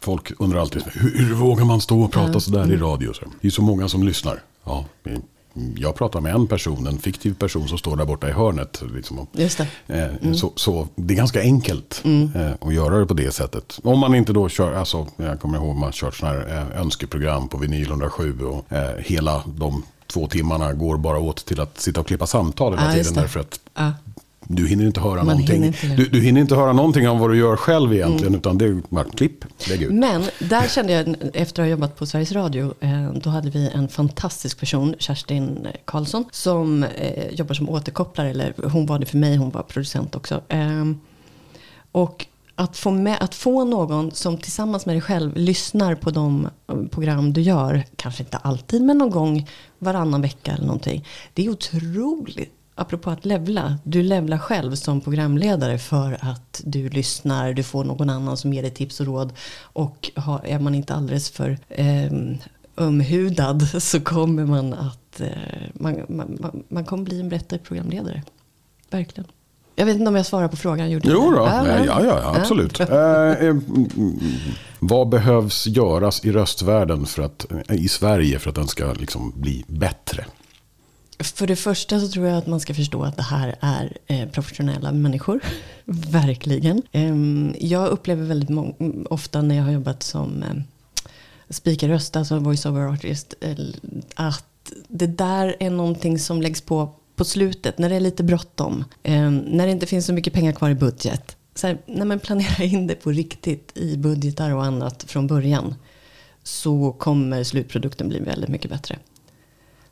folk 0.00 0.32
undrar 0.38 0.60
alltid 0.60 0.82
hur, 0.92 1.18
hur 1.18 1.34
vågar 1.34 1.64
man 1.64 1.80
stå 1.80 2.02
och 2.02 2.12
prata 2.12 2.28
mm. 2.28 2.40
sådär 2.40 2.60
i 2.60 2.74
mm. 2.74 2.80
radio? 2.80 3.12
Så, 3.12 3.24
det 3.40 3.48
är 3.48 3.50
så 3.50 3.62
många 3.62 3.88
som 3.88 4.02
lyssnar. 4.02 4.42
Ja, 4.64 4.84
jag 5.76 5.94
pratar 5.94 6.20
med 6.20 6.34
en 6.34 6.46
person, 6.46 6.86
en 6.86 6.98
fiktiv 6.98 7.34
person 7.34 7.68
som 7.68 7.78
står 7.78 7.96
där 7.96 8.04
borta 8.04 8.28
i 8.28 8.32
hörnet. 8.32 8.82
Liksom. 8.94 9.26
Just 9.32 9.58
det. 9.58 9.66
Eh, 9.86 10.16
mm. 10.22 10.34
Så, 10.34 10.52
så, 10.56 10.88
det 10.94 11.14
är 11.14 11.16
ganska 11.16 11.40
enkelt 11.40 12.00
mm. 12.04 12.30
Eh, 12.34 12.52
att 12.60 12.74
göra 12.74 12.98
det 12.98 13.06
på 13.06 13.14
det 13.14 13.34
sättet. 13.34 13.80
Om 13.82 13.98
man 13.98 14.14
inte 14.14 14.32
då 14.32 14.48
kör, 14.48 14.72
alltså, 14.72 15.06
jag 15.16 15.40
kommer 15.40 15.58
ihåg 15.58 15.76
man 15.76 15.92
kört 15.92 16.14
sådana 16.14 16.38
här 16.38 16.72
önskeprogram 16.74 17.48
på 17.48 17.58
Vinyl 17.58 17.90
107 17.90 18.44
och 18.44 18.72
eh, 18.72 18.96
hela 18.98 19.42
de 19.46 19.82
två 20.06 20.26
timmarna 20.26 20.72
går 20.72 20.96
bara 20.96 21.18
åt 21.18 21.46
till 21.46 21.60
att 21.60 21.80
sitta 21.80 22.00
och 22.00 22.06
klippa 22.06 22.26
samtal 22.26 22.72
hela 22.72 22.90
ah, 22.90 22.92
tiden. 22.92 23.14
Därför 23.14 23.40
att 23.40 23.60
ah. 23.74 23.90
Du 24.48 24.68
hinner 24.68 24.86
inte 24.86 25.00
höra 25.00 25.14
Man 25.14 25.26
någonting. 25.26 25.64
Inte 25.64 25.86
du, 25.86 26.04
du, 26.04 26.20
hinner 26.20 26.40
inte 26.40 26.54
höra 26.54 26.72
någonting 26.72 27.08
om 27.08 27.18
vad 27.18 27.30
du 27.30 27.38
gör 27.38 27.56
själv 27.56 27.92
egentligen. 27.92 28.26
Mm. 28.26 28.38
Utan 28.38 28.58
det 28.58 28.64
är 28.64 28.82
bara 28.88 29.04
klipp, 29.04 29.44
lägg 29.68 29.82
ut. 29.82 29.92
Men 29.92 30.24
där 30.38 30.68
kände 30.68 30.92
jag, 30.92 31.16
efter 31.34 31.62
att 31.62 31.66
ha 31.66 31.70
jobbat 31.70 31.96
på 31.96 32.06
Sveriges 32.06 32.32
Radio. 32.32 32.74
Eh, 32.80 33.12
då 33.12 33.30
hade 33.30 33.50
vi 33.50 33.70
en 33.74 33.88
fantastisk 33.88 34.60
person, 34.60 34.94
Kerstin 34.98 35.66
Karlsson. 35.84 36.24
Som 36.30 36.82
eh, 36.82 37.28
jobbar 37.30 37.54
som 37.54 37.68
återkopplare. 37.68 38.30
Eller 38.30 38.54
hon 38.68 38.86
var 38.86 38.98
det 38.98 39.06
för 39.06 39.18
mig, 39.18 39.36
hon 39.36 39.50
var 39.50 39.62
producent 39.62 40.14
också. 40.14 40.40
Eh, 40.48 40.84
och 41.92 42.26
att 42.54 42.76
få, 42.76 42.90
med, 42.90 43.16
att 43.20 43.34
få 43.34 43.64
någon 43.64 44.10
som 44.10 44.38
tillsammans 44.38 44.86
med 44.86 44.94
dig 44.94 45.02
själv 45.02 45.36
lyssnar 45.36 45.94
på 45.94 46.10
de 46.10 46.48
program 46.90 47.32
du 47.32 47.40
gör. 47.40 47.84
Kanske 47.96 48.22
inte 48.22 48.36
alltid, 48.36 48.82
men 48.82 48.98
någon 48.98 49.10
gång 49.10 49.48
varannan 49.78 50.22
vecka 50.22 50.52
eller 50.52 50.66
någonting. 50.66 51.04
Det 51.34 51.46
är 51.46 51.50
otroligt 51.50 52.55
apropå 52.76 53.10
att 53.10 53.24
levla, 53.24 53.78
du 53.84 54.02
levlar 54.02 54.38
själv 54.38 54.74
som 54.74 55.00
programledare 55.00 55.78
för 55.78 56.18
att 56.20 56.60
du 56.64 56.88
lyssnar, 56.88 57.52
du 57.52 57.62
får 57.62 57.84
någon 57.84 58.10
annan 58.10 58.36
som 58.36 58.52
ger 58.52 58.62
dig 58.62 58.70
tips 58.70 59.00
och 59.00 59.06
råd. 59.06 59.32
Och 59.60 60.10
har, 60.16 60.40
är 60.44 60.58
man 60.58 60.74
inte 60.74 60.94
alldeles 60.94 61.30
för 61.30 61.58
eh, 61.68 62.12
ömhudad 62.76 63.68
så 63.82 64.00
kommer 64.00 64.44
man 64.44 64.74
att, 64.74 65.20
eh, 65.20 65.28
man, 65.74 66.04
man, 66.08 66.64
man, 66.68 66.84
kommer 66.84 67.04
bli 67.04 67.20
en 67.20 67.28
bättre 67.28 67.58
programledare. 67.58 68.22
Verkligen. 68.90 69.30
Jag 69.78 69.86
vet 69.86 69.96
inte 69.96 70.08
om 70.08 70.16
jag 70.16 70.26
svarar 70.26 70.48
på 70.48 70.56
frågan. 70.56 70.90
Gjorde 70.90 71.08
jo 71.08 71.30
då, 71.30 71.36
ja, 71.36 71.84
ja, 71.84 72.04
ja, 72.04 72.36
absolut. 72.36 72.80
eh, 72.80 72.88
eh, 72.88 73.56
vad 74.78 75.08
behövs 75.08 75.66
göras 75.66 76.24
i 76.24 76.32
röstvärlden 76.32 77.06
för 77.06 77.22
att, 77.22 77.46
i 77.68 77.88
Sverige 77.88 78.38
för 78.38 78.50
att 78.50 78.56
den 78.56 78.68
ska 78.68 78.92
liksom 78.92 79.32
bli 79.36 79.64
bättre? 79.68 80.24
För 81.18 81.46
det 81.46 81.56
första 81.56 82.00
så 82.00 82.08
tror 82.08 82.26
jag 82.26 82.38
att 82.38 82.46
man 82.46 82.60
ska 82.60 82.74
förstå 82.74 83.02
att 83.02 83.16
det 83.16 83.22
här 83.22 83.56
är 83.60 83.96
eh, 84.06 84.28
professionella 84.28 84.92
människor. 84.92 85.40
Verkligen. 85.84 86.82
Eh, 86.92 87.14
jag 87.66 87.88
upplever 87.88 88.24
väldigt 88.24 88.76
ofta 89.10 89.42
när 89.42 89.54
jag 89.54 89.64
har 89.64 89.72
jobbat 89.72 90.02
som 90.02 90.42
eh, 90.42 90.62
speakerröst, 91.50 92.16
alltså 92.16 92.38
voice-over 92.38 92.92
artist, 92.92 93.34
eh, 93.40 93.56
att 94.14 94.72
det 94.88 95.06
där 95.06 95.56
är 95.60 95.70
någonting 95.70 96.18
som 96.18 96.42
läggs 96.42 96.60
på 96.60 96.92
på 97.16 97.24
slutet, 97.24 97.78
när 97.78 97.88
det 97.88 97.96
är 97.96 98.00
lite 98.00 98.24
bråttom. 98.24 98.84
Ehm, 99.02 99.38
när 99.38 99.66
det 99.66 99.72
inte 99.72 99.86
finns 99.86 100.06
så 100.06 100.12
mycket 100.12 100.32
pengar 100.32 100.52
kvar 100.52 100.70
i 100.70 100.74
budget. 100.74 101.36
Så 101.54 101.66
här, 101.66 101.78
när 101.86 102.04
man 102.04 102.20
planerar 102.20 102.62
in 102.62 102.86
det 102.86 102.94
på 102.94 103.10
riktigt 103.10 103.72
i 103.74 103.96
budgetar 103.96 104.54
och 104.54 104.64
annat 104.64 105.02
från 105.02 105.26
början. 105.26 105.74
Så 106.42 106.92
kommer 106.92 107.44
slutprodukten 107.44 108.08
bli 108.08 108.18
väldigt 108.18 108.48
mycket 108.48 108.70
bättre. 108.70 108.98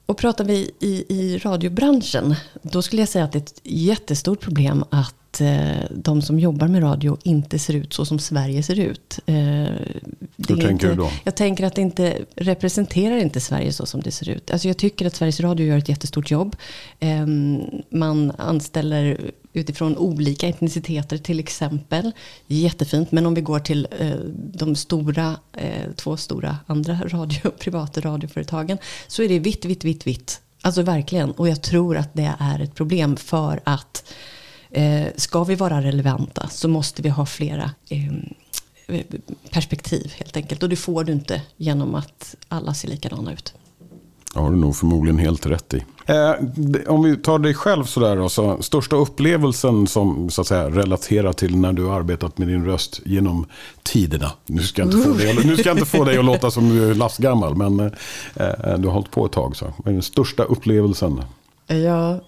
Och 0.06 0.18
pratar 0.18 0.44
vi 0.44 0.70
i, 0.80 1.04
i 1.08 1.38
radiobranschen, 1.38 2.34
då 2.62 2.82
skulle 2.82 3.02
jag 3.02 3.08
säga 3.08 3.24
att 3.24 3.32
det 3.32 3.38
är 3.38 3.42
ett 3.42 3.60
jättestort 3.64 4.40
problem 4.40 4.84
att 4.90 5.40
eh, 5.40 5.84
de 5.90 6.22
som 6.22 6.38
jobbar 6.40 6.68
med 6.68 6.82
radio 6.82 7.18
inte 7.22 7.58
ser 7.58 7.74
ut 7.74 7.92
så 7.92 8.04
som 8.04 8.18
Sverige 8.18 8.62
ser 8.62 8.80
ut. 8.80 9.18
Eh, 9.26 9.34
Hur 9.34 10.44
tänker 10.46 10.70
inte, 10.70 10.86
du 10.88 10.94
då? 10.94 11.10
Jag 11.24 11.36
tänker 11.36 11.64
att 11.64 11.74
det 11.74 11.82
inte 11.82 12.18
representerar 12.36 13.16
inte 13.16 13.40
Sverige 13.40 13.72
så 13.72 13.86
som 13.86 14.00
det 14.00 14.10
ser 14.10 14.28
ut. 14.28 14.50
Alltså 14.50 14.68
jag 14.68 14.76
tycker 14.76 15.06
att 15.06 15.14
Sveriges 15.16 15.40
Radio 15.40 15.66
gör 15.66 15.78
ett 15.78 15.88
jättestort 15.88 16.30
jobb. 16.30 16.56
Eh, 17.00 17.26
man 17.90 18.32
anställer 18.38 19.30
utifrån 19.54 19.96
olika 19.96 20.48
etniciteter 20.48 21.18
till 21.18 21.40
exempel. 21.40 22.12
Jättefint, 22.46 23.12
men 23.12 23.26
om 23.26 23.34
vi 23.34 23.40
går 23.40 23.58
till 23.58 23.88
eh, 23.98 24.16
de 24.36 24.76
stora, 24.76 25.36
eh, 25.52 25.92
två 25.96 26.16
stora 26.16 26.58
andra 26.66 27.00
radio, 27.06 27.50
privata 27.50 28.00
radioföretagen 28.00 28.78
så 29.06 29.22
är 29.22 29.28
det 29.28 29.38
vitt, 29.38 29.64
vitt, 29.64 29.84
vitt, 29.84 30.06
vitt. 30.06 30.40
Alltså 30.60 30.82
verkligen, 30.82 31.30
och 31.30 31.48
jag 31.48 31.62
tror 31.62 31.96
att 31.96 32.14
det 32.14 32.34
är 32.38 32.60
ett 32.60 32.74
problem 32.74 33.16
för 33.16 33.60
att 33.64 34.14
eh, 34.70 35.06
ska 35.16 35.44
vi 35.44 35.54
vara 35.54 35.82
relevanta 35.82 36.48
så 36.48 36.68
måste 36.68 37.02
vi 37.02 37.08
ha 37.08 37.26
flera 37.26 37.70
ehm, 37.88 38.34
eh, 38.86 39.04
perspektiv 39.50 40.12
helt 40.16 40.36
enkelt. 40.36 40.62
Och 40.62 40.68
det 40.68 40.76
får 40.76 41.04
du 41.04 41.12
inte 41.12 41.42
genom 41.56 41.94
att 41.94 42.36
alla 42.48 42.74
ser 42.74 42.88
likadana 42.88 43.32
ut. 43.32 43.54
Det 44.34 44.40
har 44.40 44.50
du 44.50 44.56
nog 44.56 44.76
förmodligen 44.76 45.18
helt 45.18 45.46
rätt 45.46 45.74
i. 45.74 45.84
Eh, 46.06 46.32
om 46.86 47.02
vi 47.02 47.16
tar 47.16 47.38
dig 47.38 47.54
själv 47.54 47.84
sådär 47.84 48.16
då, 48.16 48.28
så 48.28 48.62
största 48.62 48.96
upplevelsen 48.96 49.86
som 49.86 50.30
så 50.30 50.40
att 50.40 50.46
säga 50.46 50.70
relaterar 50.70 51.32
till 51.32 51.56
när 51.56 51.72
du 51.72 51.84
har 51.84 51.96
arbetat 51.96 52.38
med 52.38 52.48
din 52.48 52.64
röst 52.64 53.00
genom 53.04 53.46
tiderna. 53.82 54.32
Nu 54.46 54.62
ska 54.62 54.82
jag 54.82 54.92
inte 54.92 55.08
få 55.08 55.14
dig, 55.14 55.46
nu 55.46 55.56
ska 55.56 55.68
jag 55.68 55.78
inte 55.78 55.90
få 55.90 56.04
dig 56.04 56.18
att 56.18 56.24
låta 56.24 56.50
som 56.50 56.68
du 56.68 56.90
är 56.90 56.94
lastgammal, 56.94 57.56
men 57.56 57.80
eh, 57.80 58.78
du 58.78 58.88
har 58.88 58.92
hållit 58.92 59.10
på 59.10 59.26
ett 59.26 59.32
tag. 59.32 59.56
Så. 59.56 59.64
Vad 59.76 59.88
är 59.88 59.92
den 59.92 60.02
största 60.02 60.42
upplevelsen? 60.42 61.22
Ja, 61.66 62.20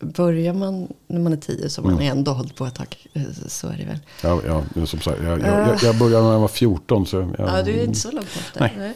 börjar 0.00 0.52
man 0.52 0.88
när 1.06 1.20
man 1.20 1.32
är 1.32 1.36
tio 1.36 1.70
så 1.70 1.82
har 1.82 1.90
man 1.90 2.00
mm. 2.00 2.18
ändå 2.18 2.32
hållit 2.32 2.56
på 2.56 2.66
ett 2.66 2.74
tag. 2.74 2.96
Eh, 3.12 3.22
så 3.46 3.68
är 3.68 3.76
det 3.76 3.84
väl. 3.84 3.98
Ja, 4.22 4.40
ja 4.46 4.86
som 4.86 5.00
sagt, 5.00 5.18
jag, 5.24 5.40
jag, 5.40 5.78
jag 5.82 5.98
började 5.98 6.24
när 6.24 6.32
jag 6.32 6.40
var 6.40 6.48
14. 6.48 7.06
Så 7.06 7.16
jag, 7.16 7.34
ja, 7.38 7.62
du 7.62 7.70
är 7.70 7.84
inte 7.84 7.98
så 7.98 8.10
långt 8.10 8.26
efter. 8.26 8.94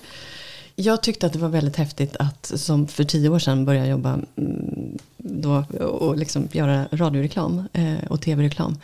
Jag 0.76 1.02
tyckte 1.02 1.26
att 1.26 1.32
det 1.32 1.38
var 1.38 1.48
väldigt 1.48 1.76
häftigt 1.76 2.16
att 2.18 2.52
som 2.54 2.86
för 2.86 3.04
tio 3.04 3.28
år 3.28 3.38
sedan 3.38 3.64
börja 3.64 3.86
jobba 3.86 4.20
mm, 4.36 4.98
då, 5.16 5.64
och 5.80 6.16
liksom 6.16 6.48
göra 6.52 6.86
radioreklam 6.92 7.68
eh, 7.72 8.04
och 8.10 8.20
tv-reklam. 8.20 8.78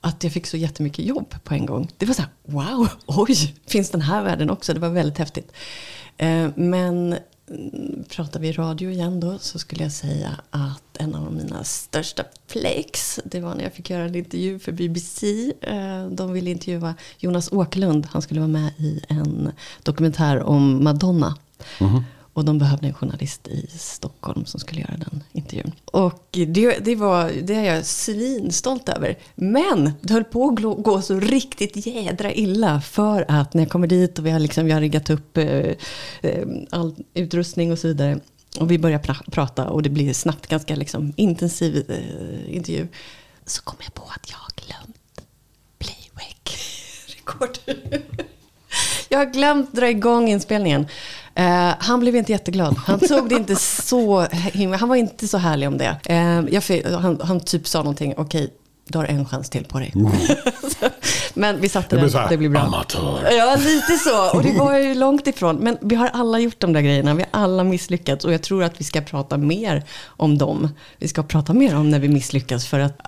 Att 0.00 0.24
jag 0.24 0.32
fick 0.32 0.46
så 0.46 0.56
jättemycket 0.56 1.04
jobb 1.04 1.34
på 1.44 1.54
en 1.54 1.66
gång. 1.66 1.88
Det 1.98 2.06
var 2.06 2.14
så 2.14 2.22
här, 2.22 2.30
wow, 2.44 2.88
oj, 3.06 3.54
finns 3.66 3.90
den 3.90 4.00
här 4.00 4.22
världen 4.22 4.50
också? 4.50 4.74
Det 4.74 4.80
var 4.80 4.88
väldigt 4.88 5.18
häftigt. 5.18 5.52
Eh, 6.16 6.48
men 6.54 7.16
pratar 8.08 8.40
vi 8.40 8.52
radio 8.52 8.90
igen 8.90 9.20
då 9.20 9.38
så 9.38 9.58
skulle 9.58 9.82
jag 9.82 9.92
säga 9.92 10.30
att 10.50 10.96
en 10.98 11.14
av 11.14 11.32
mina 11.32 11.64
största 11.64 12.24
flex 12.46 13.20
det 13.24 13.40
var 13.40 13.54
när 13.54 13.62
jag 13.62 13.72
fick 13.72 13.90
göra 13.90 14.04
en 14.04 14.14
intervju 14.14 14.58
för 14.58 14.72
BBC. 14.72 15.52
Eh, 15.60 16.06
de 16.06 16.32
ville 16.32 16.50
intervjua 16.50 16.94
Jonas 17.18 17.52
Åkerlund. 17.52 18.06
Han 18.10 18.22
skulle 18.22 18.40
vara 18.40 18.48
med 18.48 18.72
i 18.78 19.00
en 19.08 19.52
dokumentär 19.82 20.42
om 20.42 20.84
Madonna. 20.84 21.36
Mm 21.80 21.92
-hmm. 21.92 22.02
Och 22.34 22.44
de 22.44 22.58
behövde 22.58 22.86
en 22.86 22.94
journalist 22.94 23.48
i 23.48 23.66
Stockholm 23.78 24.44
som 24.44 24.60
skulle 24.60 24.80
göra 24.80 24.96
den 24.96 25.22
intervjun. 25.32 25.72
Och 25.84 26.28
det, 26.30 26.78
det, 26.78 26.94
var, 26.96 27.30
det 27.42 27.54
är 27.54 27.74
jag 27.74 27.86
svinstolt 27.86 28.88
över. 28.88 29.18
Men 29.34 29.92
det 30.00 30.12
höll 30.12 30.24
på 30.24 30.48
att 30.48 30.84
gå 30.84 31.02
så 31.02 31.20
riktigt 31.20 31.86
jädra 31.86 32.32
illa. 32.32 32.80
För 32.80 33.24
att 33.28 33.54
när 33.54 33.62
jag 33.62 33.70
kommer 33.70 33.86
dit 33.86 34.18
och 34.18 34.26
vi 34.26 34.30
har, 34.30 34.38
liksom, 34.40 34.64
vi 34.64 34.72
har 34.72 34.80
riggat 34.80 35.10
upp 35.10 35.36
eh, 35.36 35.72
eh, 36.22 36.46
all 36.70 36.94
utrustning 37.14 37.72
och 37.72 37.78
så 37.78 37.88
vidare. 37.88 38.20
Och 38.60 38.70
vi 38.70 38.78
börjar 38.78 38.98
pra- 38.98 39.30
prata 39.30 39.68
och 39.68 39.82
det 39.82 39.90
blir 39.90 40.12
snabbt 40.12 40.46
ganska 40.46 40.76
liksom, 40.76 41.12
intensiv 41.16 41.90
eh, 41.90 42.56
intervju. 42.56 42.88
Så 43.46 43.62
kom 43.62 43.78
jag 43.84 43.94
på 43.94 44.02
att 44.02 44.30
jag 44.30 44.36
har 44.36 44.52
glömt 44.66 44.96
playback-rekord. 45.78 47.58
jag 49.08 49.18
har 49.18 49.26
glömt 49.26 49.72
dra 49.72 49.88
igång 49.90 50.28
inspelningen. 50.28 50.86
Eh, 51.34 51.70
han 51.78 52.00
blev 52.00 52.16
inte 52.16 52.32
jätteglad. 52.32 52.76
Han 52.86 53.00
tog 53.00 53.28
det 53.28 53.34
inte 53.34 53.56
så 53.56 54.22
himla, 54.32 54.76
Han 54.76 54.88
var 54.88 54.96
inte 54.96 55.28
så 55.28 55.38
härlig 55.38 55.68
om 55.68 55.78
det. 55.78 55.96
Eh, 56.04 56.60
fick- 56.60 56.86
han, 56.86 57.20
han 57.22 57.40
typ 57.40 57.68
sa 57.68 57.78
någonting, 57.78 58.14
okej, 58.16 58.50
du 58.88 58.98
har 58.98 59.04
en 59.04 59.26
chans 59.26 59.50
till 59.50 59.64
på 59.64 59.78
dig. 59.78 59.92
Men 61.34 61.60
vi 61.60 61.68
satte 61.68 61.96
den, 61.96 62.10
det 62.28 62.36
blir 62.36 62.48
bra. 62.48 62.60
amatör. 62.60 63.28
Ja, 63.32 63.56
lite 63.56 63.92
så. 63.98 64.36
Och 64.36 64.42
det 64.42 64.52
var 64.58 64.78
ju 64.78 64.94
långt 64.94 65.26
ifrån. 65.26 65.56
Men 65.56 65.76
vi 65.80 65.94
har 65.94 66.06
alla 66.12 66.38
gjort 66.38 66.60
de 66.60 66.72
där 66.72 66.80
grejerna. 66.80 67.14
Vi 67.14 67.24
har 67.32 67.42
alla 67.42 67.64
misslyckats. 67.64 68.24
Och 68.24 68.32
jag 68.32 68.42
tror 68.42 68.64
att 68.64 68.80
vi 68.80 68.84
ska 68.84 69.00
prata 69.00 69.36
mer 69.36 69.84
om 70.06 70.38
dem. 70.38 70.68
Vi 70.98 71.08
ska 71.08 71.22
prata 71.22 71.52
mer 71.52 71.76
om 71.76 71.90
när 71.90 71.98
vi 71.98 72.08
misslyckas. 72.08 72.66
För 72.66 72.80
att 72.80 72.98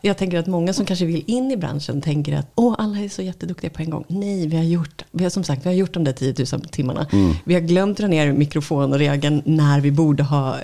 jag 0.00 0.18
tänker 0.18 0.38
att 0.38 0.46
många 0.46 0.72
som 0.72 0.86
kanske 0.86 1.04
vill 1.04 1.24
in 1.26 1.50
i 1.50 1.56
branschen 1.56 2.00
tänker 2.00 2.36
att 2.36 2.52
åh, 2.54 2.74
alla 2.78 2.98
är 2.98 3.08
så 3.08 3.22
jätteduktiga 3.22 3.70
på 3.70 3.82
en 3.82 3.90
gång. 3.90 4.04
Nej, 4.08 4.46
vi 4.46 4.56
har 4.56 4.64
gjort, 4.64 5.04
vi 5.10 5.24
har 5.24 5.30
som 5.30 5.44
sagt, 5.44 5.64
vi 5.64 5.68
har 5.68 5.76
gjort 5.76 5.92
de 5.92 6.04
där 6.04 6.12
10 6.12 6.34
000 6.52 6.60
timmarna. 6.60 7.06
Vi 7.44 7.54
har 7.54 7.60
glömt 7.60 7.98
dra 7.98 8.06
ner 8.06 8.32
mikrofon 8.32 8.92
och 8.92 8.98
regeln 8.98 9.42
när 9.44 9.80
vi 9.80 9.90
borde 9.90 10.22
ha 10.22 10.56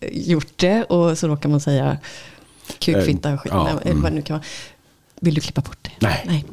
eh, 0.00 0.08
gjort 0.12 0.52
det. 0.56 0.84
Och 0.84 1.18
så 1.18 1.28
råkar 1.28 1.48
man 1.48 1.60
säga 1.60 1.98
kukfitta 2.78 3.34
och 3.34 3.40
skit, 3.40 3.52
Ja, 3.52 3.80
eller 3.84 3.94
vad 3.94 4.12
det 4.12 4.14
nu 4.14 4.22
kan 4.22 4.34
vara. 4.34 4.44
Vill 5.20 5.34
du 5.34 5.40
klippa 5.40 5.60
bort 5.60 5.78
det? 5.82 5.90
Nej. 6.00 6.24
Nej. 6.26 6.44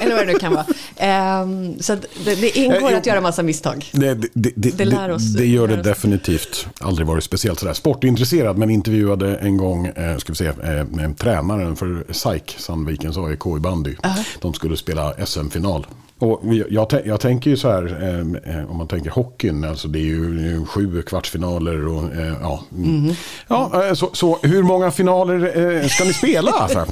Eller 0.00 0.16
vad 0.16 0.26
det 0.26 0.32
nu 0.32 0.38
kan 0.38 0.54
vara. 0.54 0.66
Ehm, 0.96 1.78
så 1.82 1.94
det, 2.24 2.34
det 2.34 2.58
ingår 2.58 2.92
Eh, 2.92 2.98
att 2.98 3.06
göra 3.06 3.20
massa 3.20 3.42
misstag. 3.42 3.86
Det, 3.92 4.14
det, 4.14 4.28
det, 4.34 4.70
det, 4.78 4.84
lär 4.84 5.10
oss- 5.10 5.34
det 5.34 5.46
gör 5.46 5.68
det 5.68 5.80
oss. 5.80 5.86
definitivt. 5.86 6.66
Aldrig 6.80 7.06
varit 7.06 7.24
speciellt 7.24 7.58
sådär 7.60 7.72
sportintresserad 7.72 8.58
men 8.58 8.70
intervjuade 8.70 9.36
en 9.36 9.56
gång 9.56 9.86
eh, 9.86 10.16
ska 10.16 10.32
vi 10.32 10.36
se, 10.36 10.46
eh, 10.46 10.84
med 10.90 11.18
tränaren 11.18 11.76
för 11.76 12.04
SAIK, 12.10 12.56
Sandvikens 12.58 13.16
AIK 13.18 13.46
i 13.56 13.60
bandy. 13.60 13.94
De 14.40 14.54
skulle 14.54 14.76
spela 14.76 15.26
SM-final. 15.26 15.86
Och 16.22 16.54
jag, 16.70 17.02
jag 17.04 17.20
tänker 17.20 17.50
ju 17.50 17.56
så 17.56 17.70
här, 17.70 17.84
eh, 18.02 18.56
eh, 18.56 18.70
om 18.70 18.76
man 18.76 18.88
tänker 18.88 19.10
hockeyn, 19.10 19.64
alltså 19.64 19.88
det 19.88 19.98
är 19.98 20.02
ju 20.02 20.64
sju 20.66 21.02
kvartsfinaler 21.02 21.88
och 21.88 22.14
eh, 22.14 22.36
ja. 22.40 22.64
Mm. 22.72 23.14
ja 23.48 23.86
eh, 23.86 23.94
så, 23.94 24.10
så 24.12 24.38
hur 24.42 24.62
många 24.62 24.90
finaler 24.90 25.58
eh, 25.82 25.88
ska 25.88 26.04
ni 26.04 26.12
spela? 26.12 26.68
Så 26.68 26.78
här. 26.78 26.88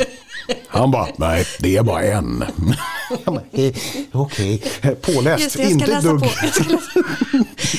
Han 0.69 0.91
bara, 0.91 1.09
nej 1.17 1.45
det 1.61 1.77
är 1.77 1.83
bara 1.83 2.03
en. 2.03 2.45
Okej, 4.13 4.63
påläst, 5.01 5.57
det, 5.57 5.71
inte 5.71 5.87
läsa 5.87 6.09
dugg. 6.09 6.23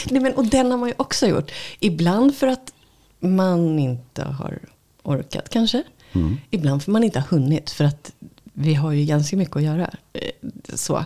Nej, 0.10 0.22
men, 0.22 0.34
och 0.34 0.46
den 0.46 0.72
har 0.72 0.78
man 0.78 0.90
ju 0.90 0.96
också 0.98 1.28
gjort. 1.28 1.52
Ibland 1.80 2.36
för 2.36 2.48
att 2.48 2.74
man 3.20 3.80
inte 3.80 4.24
har 4.24 4.60
orkat 5.04 5.50
kanske. 5.50 5.84
Mm. 6.12 6.38
Ibland 6.50 6.84
för 6.84 6.92
att 6.92 6.94
man 6.94 7.04
inte 7.04 7.20
har 7.20 7.28
hunnit. 7.28 7.70
För 7.70 7.84
att 7.84 8.12
vi 8.54 8.74
har 8.74 8.92
ju 8.92 9.06
ganska 9.06 9.38
mycket 9.38 9.56
att 9.56 9.64
göra. 9.64 9.90
Eh, 10.14 10.50
Så. 10.74 11.06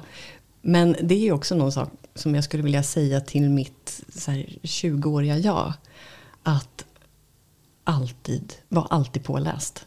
Men 0.67 0.95
det 1.01 1.27
är 1.27 1.31
också 1.31 1.55
någon 1.55 1.71
sak 1.71 1.89
som 2.15 2.35
jag 2.35 2.43
skulle 2.43 2.63
vilja 2.63 2.83
säga 2.83 3.21
till 3.21 3.49
mitt 3.49 4.03
så 4.15 4.31
här, 4.31 4.45
20-åriga 4.63 5.37
jag. 5.37 5.73
Att 6.43 6.85
alltid, 7.83 8.53
var 8.69 8.87
alltid 8.89 9.23
påläst. 9.23 9.85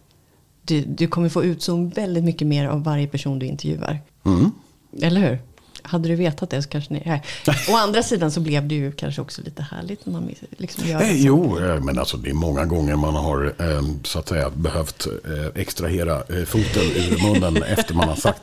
Du, 0.63 0.81
du 0.81 1.09
kommer 1.09 1.29
få 1.29 1.45
ut 1.45 1.63
så 1.63 1.77
väldigt 1.85 2.25
mycket 2.25 2.47
mer 2.47 2.67
av 2.67 2.85
varje 2.85 3.07
person 3.07 3.39
du 3.39 3.47
intervjuar. 3.47 4.01
Mm. 4.25 4.51
Eller 5.03 5.21
hur? 5.21 5.39
Hade 5.83 6.09
du 6.09 6.15
vetat 6.15 6.51
det 6.51 6.63
så 6.63 6.69
kanske 6.69 6.95
ni... 6.95 7.03
Nej. 7.07 7.23
Å 7.71 7.77
andra 7.77 8.03
sidan 8.03 8.31
så 8.31 8.41
blev 8.41 8.69
det 8.69 8.75
ju 8.75 8.93
kanske 8.93 9.21
också 9.21 9.43
lite 9.43 9.63
härligt 9.63 10.07
när 10.07 10.13
man 10.13 10.31
liksom 10.51 10.87
gör 10.87 10.99
det. 10.99 11.05
Eh, 11.05 11.27
jo, 11.27 11.59
eh, 11.59 11.81
men 11.81 11.99
alltså 11.99 12.17
det 12.17 12.31
är 12.31 12.35
många 12.35 12.65
gånger 12.65 12.97
man 12.97 13.15
har 13.15 13.55
eh, 13.59 13.83
så 14.05 14.19
att 14.19 14.29
säga 14.29 14.51
behövt 14.51 15.07
eh, 15.07 15.61
extrahera 15.63 16.23
foten 16.47 16.83
ur 16.83 17.33
munnen 17.33 17.63
efter 17.69 17.95
man 17.95 18.09
har 18.09 18.17
sagt 18.17 18.43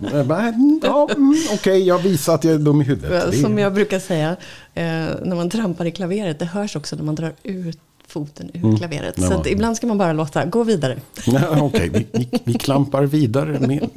ja, 0.81 1.09
mm, 1.11 1.35
okej, 1.53 1.87
jag 1.87 1.99
visar 1.99 2.35
att 2.35 2.43
jag 2.43 2.53
är 2.53 2.59
dum 2.59 2.81
i 2.81 2.83
huvudet. 2.83 3.41
Som 3.41 3.57
jag 3.57 3.73
brukar 3.73 3.99
säga, 3.99 4.35
när 4.73 5.35
man 5.35 5.49
trampar 5.49 5.85
i 5.85 5.91
klaveret, 5.91 6.39
det 6.39 6.45
hörs 6.45 6.75
också 6.75 6.95
när 6.95 7.03
man 7.03 7.15
drar 7.15 7.33
ut 7.43 7.79
foten 8.15 8.49
ur 8.53 8.63
Mm. 8.63 8.77
klaveret. 8.77 9.15
Ja. 9.17 9.27
Så 9.43 9.49
ibland 9.49 9.77
ska 9.77 9.87
man 9.87 9.97
bara 9.97 10.13
låta, 10.13 10.45
gå 10.45 10.63
vidare. 10.63 10.97
Okej, 11.61 11.89
vi, 11.93 12.07
vi, 12.11 12.29
vi 12.43 12.53
klampar 12.53 13.03
vidare. 13.03 13.59
Med, 13.59 13.89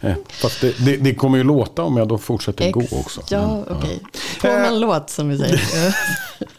eh, 0.00 0.14
fast 0.28 0.60
det, 0.60 0.84
det, 0.84 0.96
det 0.96 1.14
kommer 1.14 1.38
ju 1.38 1.44
låta 1.44 1.82
om 1.82 1.96
jag 1.96 2.08
då 2.08 2.18
fortsätter 2.18 2.70
gå 2.72 2.80
Ex- 2.80 2.92
också. 2.92 3.20
Ja, 3.30 3.64
okej. 3.70 3.98
Får 4.40 4.48
Eh. 4.48 4.60
man 4.62 4.80
låt 4.80 5.10
som 5.10 5.28
vi 5.28 5.38
säger. 5.38 5.60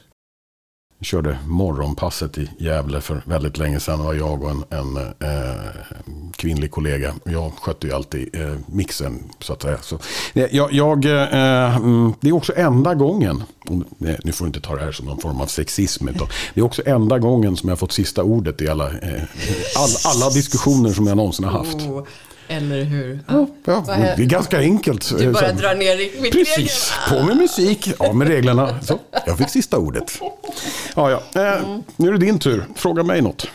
Jag 1.02 1.06
körde 1.06 1.38
morgonpasset 1.48 2.38
i 2.38 2.50
Gävle 2.58 3.02
för 3.02 3.22
väldigt 3.26 3.58
länge 3.58 3.80
sedan. 3.80 4.00
Det 4.00 4.06
var 4.06 4.14
jag 4.14 4.44
och 4.44 4.50
en, 4.50 4.64
en 4.70 4.98
eh, 4.98 5.66
kvinnlig 6.36 6.72
kollega. 6.72 7.14
Jag 7.24 7.52
skötte 7.54 7.88
ju 7.88 7.94
alltid 7.94 8.36
eh, 8.36 8.56
mixen 8.66 9.24
så 9.40 9.54
att 9.54 9.62
säga. 9.62 9.78
Så, 9.82 10.00
eh, 10.34 10.46
jag, 10.52 10.74
jag, 10.74 11.06
eh, 11.06 11.76
mm, 11.76 12.14
det 12.20 12.30
är 12.30 12.34
också 12.34 12.54
enda 12.56 12.96
gången, 12.96 13.44
och, 13.66 14.08
eh, 14.08 14.16
nu 14.24 14.32
får 14.32 14.46
du 14.46 14.48
inte 14.48 14.62
ta 14.62 14.76
det 14.76 14.82
här 14.84 14.92
som 14.92 15.06
någon 15.06 15.20
form 15.20 15.42
av 15.42 15.46
sexism. 15.46 16.08
Utan, 16.08 16.28
det 16.54 16.62
är 16.62 16.66
också 16.66 16.82
enda 16.86 17.20
gången 17.20 17.58
som 17.58 17.70
jag 17.70 17.76
har 17.76 17.80
fått 17.80 17.92
sista 17.92 18.24
ordet 18.24 18.62
i 18.62 18.68
alla, 18.70 18.88
eh, 18.88 19.24
all, 19.78 19.90
alla 20.06 20.30
diskussioner 20.30 20.94
som 20.94 21.08
jag 21.08 21.18
någonsin 21.18 21.46
har 21.46 21.52
haft. 21.52 21.78
Eller 22.52 22.84
hur? 22.84 23.20
Ja, 23.28 23.48
är- 23.66 24.18
det 24.18 24.24
är 24.24 24.26
ganska 24.26 24.60
enkelt. 24.60 25.18
Du 25.18 25.32
bara 25.32 25.50
så- 25.50 25.56
drar 25.56 25.76
ner 25.76 26.22
mitt 26.22 26.32
Precis, 26.32 26.92
på 27.10 27.24
med 27.24 27.38
musik, 27.38 27.90
av 28.00 28.16
med 28.16 28.28
reglerna. 28.28 28.80
Så, 28.82 29.00
jag 29.26 29.38
fick 29.38 29.50
sista 29.50 29.78
ordet. 29.78 30.20
Ja, 30.96 31.12
ja. 31.34 31.42
Eh, 31.42 31.62
nu 31.98 32.08
är 32.08 32.12
det 32.12 32.18
din 32.18 32.40
tur. 32.40 32.66
Fråga 32.76 33.04
mig 33.04 33.22
något. 33.22 33.48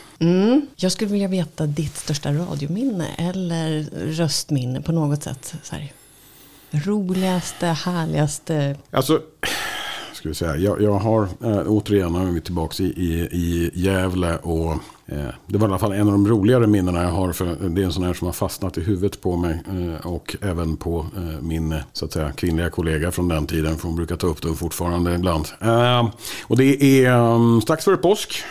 Jag 0.76 0.92
skulle 0.92 1.10
vilja 1.10 1.28
veta 1.28 1.66
ditt 1.66 1.96
största 1.96 2.32
radiominne 2.32 3.06
eller 3.18 3.86
röstminne 4.12 4.80
på 4.82 4.92
något 4.92 5.22
sätt. 5.22 5.54
Så 5.62 5.74
här. 5.76 5.92
Roligaste, 6.70 7.66
härligaste. 7.66 8.76
Alltså, 8.90 9.20
ska 10.12 10.28
vi 10.28 10.34
säga, 10.34 10.56
jag, 10.56 10.82
jag 10.82 10.94
har 10.98 11.22
eh, 11.44 11.62
återigen, 11.66 12.12
nu 12.12 12.28
är 12.28 12.32
vi 12.32 12.40
tillbaka 12.40 12.82
i, 12.82 12.86
i, 12.86 13.30
i 13.32 13.70
Gävle 13.74 14.36
och 14.36 14.76
Eh, 15.06 15.24
det 15.46 15.58
var 15.58 15.68
i 15.68 15.70
alla 15.70 15.78
fall 15.78 15.92
en 15.92 16.06
av 16.06 16.12
de 16.12 16.28
roligare 16.28 16.66
minnena 16.66 17.02
jag 17.02 17.10
har. 17.10 17.32
För 17.32 17.68
det 17.68 17.82
är 17.82 17.84
en 17.84 17.92
sån 17.92 18.02
här 18.02 18.14
som 18.14 18.26
har 18.26 18.32
fastnat 18.32 18.78
i 18.78 18.80
huvudet 18.80 19.20
på 19.20 19.36
mig 19.36 19.62
eh, 19.68 20.06
och 20.06 20.36
även 20.40 20.76
på 20.76 21.06
eh, 21.16 21.42
min 21.42 21.74
så 21.92 22.04
att 22.04 22.12
säga, 22.12 22.32
kvinnliga 22.32 22.70
kollega 22.70 23.10
från 23.10 23.28
den 23.28 23.46
tiden. 23.46 23.76
För 23.78 23.86
hon 23.88 23.96
brukar 23.96 24.16
ta 24.16 24.26
upp 24.26 24.42
det 24.42 24.54
fortfarande 24.54 25.14
ibland. 25.14 25.46
Och 26.42 26.56
det 26.56 27.04
är 27.04 27.34
mm, 27.34 27.60
strax 27.60 27.84
före 27.84 27.96
påsk. 27.96 28.42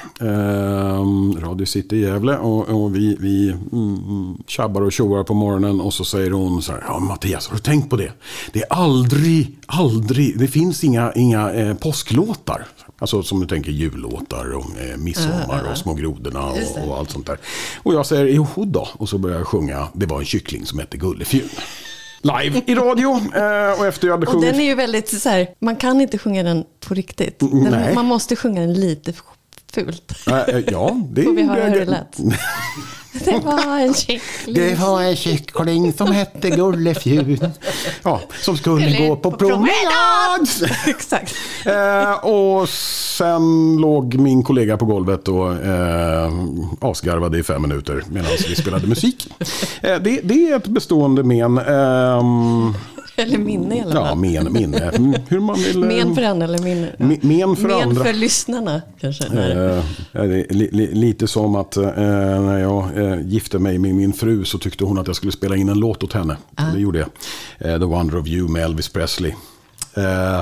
Radio 1.39 1.65
City 1.65 1.95
i 1.95 2.01
Gävle 2.01 2.37
och, 2.37 2.95
vi, 2.95 3.17
vi 3.19 3.49
mm, 3.49 4.37
tjabbar 4.47 4.81
och 4.81 4.91
tjoar 4.91 5.23
på 5.23 5.33
morgonen 5.33 5.81
och 5.81 5.93
så 5.93 6.05
säger 6.05 6.31
hon 6.31 6.61
så 6.61 6.71
här. 6.71 6.83
Ja 6.87 6.99
Mattias, 6.99 7.47
har 7.47 7.55
du 7.55 7.61
tänkt 7.61 7.89
på 7.89 7.95
det? 7.95 8.11
Det 8.53 8.61
är 8.61 8.73
aldrig, 8.73 9.57
aldrig, 9.65 10.39
det 10.39 10.47
finns 10.47 10.83
inga, 10.83 11.11
inga 11.13 11.75
påsklåtar. 11.81 12.65
Alltså 13.03 13.23
som 13.23 13.39
du 13.39 13.47
tänker 13.47 13.71
jullåtar 13.71 14.55
och 14.55 14.65
eh, 14.79 14.97
midsommar 14.97 15.63
och 15.71 15.77
små 15.77 15.93
grodorna 15.93 16.45
och, 16.45 16.87
och 16.87 16.97
allt 16.97 17.11
sånt 17.11 17.27
där. 17.27 17.37
Och 17.83 17.93
jag 17.93 18.05
säger 18.05 18.25
jo 18.25 18.47
då. 18.55 18.87
Och 18.97 19.09
så 19.09 19.17
börjar 19.17 19.37
jag 19.37 19.47
sjunga. 19.47 19.87
Det 19.93 20.05
var 20.05 20.19
en 20.19 20.25
kyckling 20.25 20.65
som 20.65 20.79
hette 20.79 20.97
Gullefjun. 20.97 21.49
Live 22.21 22.61
i 22.65 22.75
radio. 22.75 23.09
Eh, 23.09 23.79
och 23.79 23.85
efter 23.85 24.07
jag 24.07 24.13
hade 24.13 24.25
Och 24.25 24.31
sjungit. 24.33 24.51
den 24.51 24.59
är 24.59 24.65
ju 24.65 24.75
väldigt 24.75 25.21
så 25.21 25.29
här, 25.29 25.47
man 25.59 25.75
kan 25.75 26.01
inte 26.01 26.17
sjunga 26.17 26.43
den 26.43 26.63
på 26.87 26.93
riktigt. 26.93 27.39
Den, 27.39 27.63
nej. 27.63 27.95
man 27.95 28.05
måste 28.05 28.35
sjunga 28.35 28.61
den 28.61 28.73
lite 28.73 29.13
fult. 29.73 30.27
Eh, 30.27 30.59
ja, 30.71 30.97
det 31.09 31.23
Får 31.23 31.33
vi 31.33 31.43
höra 31.43 31.63
hur 31.63 31.79
det 31.79 31.85
lät? 31.85 32.17
Det 33.13 33.39
var 33.45 33.79
en 33.79 33.93
kyckling. 33.93 34.55
Det 34.55 34.79
var 34.79 35.01
en 35.01 35.15
kyckling 35.15 35.93
som 35.93 36.11
hette 36.11 36.49
Gullefjun. 36.49 37.51
Ja, 38.03 38.21
som 38.41 38.57
skulle 38.57 39.07
gå 39.07 39.15
på 39.15 39.31
på 39.31 39.37
promenad. 39.37 40.47
Exakt. 40.87 41.35
Eh, 41.65 42.25
och 42.25 42.69
sen 42.69 43.77
låg 43.77 44.15
min 44.15 44.43
kollega 44.43 44.77
på 44.77 44.85
golvet 44.85 45.27
och 45.27 45.53
eh, 45.53 46.33
asgarvade 46.81 47.39
i 47.39 47.43
fem 47.43 47.61
minuter 47.61 48.03
medan 48.09 48.31
vi 48.47 48.55
spelade 48.55 48.87
musik. 48.87 49.27
Eh, 49.81 49.99
det, 50.01 50.19
det 50.23 50.49
är 50.49 50.55
ett 50.55 50.67
bestående 50.67 51.23
men. 51.23 51.59
Eller 53.15 53.37
minne 53.37 53.77
i 53.77 53.81
alla 53.81 53.95
ja, 53.95 54.05
fall. 54.05 54.17
men, 54.17 54.53
minne. 54.53 54.77
Mm, 54.89 55.13
Hur 55.27 55.39
man 55.39 55.55
vill. 55.55 55.83
eh, 55.83 55.87
Men 55.89 56.15
för 56.15 56.21
en 56.21 56.41
eller 56.41 56.59
min... 56.59 56.81
ja. 56.97 57.05
me- 57.05 57.19
men 57.21 57.55
för 57.55 57.67
Men 57.67 57.81
andra. 57.89 58.03
för 58.03 58.13
lyssnarna 58.13 58.81
kanske. 58.99 59.23
Eh, 59.27 59.83
li, 60.25 60.69
li, 60.71 60.93
lite 60.93 61.27
som 61.27 61.55
att 61.55 61.77
eh, 61.77 61.83
när 61.85 62.59
jag 62.59 62.97
eh, 62.97 63.21
gifte 63.27 63.59
mig 63.59 63.77
med 63.77 63.95
min 63.95 64.13
fru 64.13 64.45
så 64.45 64.57
tyckte 64.57 64.83
hon 64.85 64.97
att 64.97 65.07
jag 65.07 65.15
skulle 65.15 65.31
spela 65.31 65.55
in 65.55 65.69
en 65.69 65.79
låt 65.79 66.03
åt 66.03 66.13
henne. 66.13 66.37
Ah. 66.55 66.65
Det 66.73 66.79
gjorde 66.79 66.99
jag. 66.99 67.09
Eh, 67.73 67.79
The 67.79 67.85
Wonder 67.85 68.17
of 68.17 68.27
You 68.27 68.47
med 68.47 68.63
Elvis 68.63 68.89
Presley. 68.89 69.33
Eh, 69.97 70.41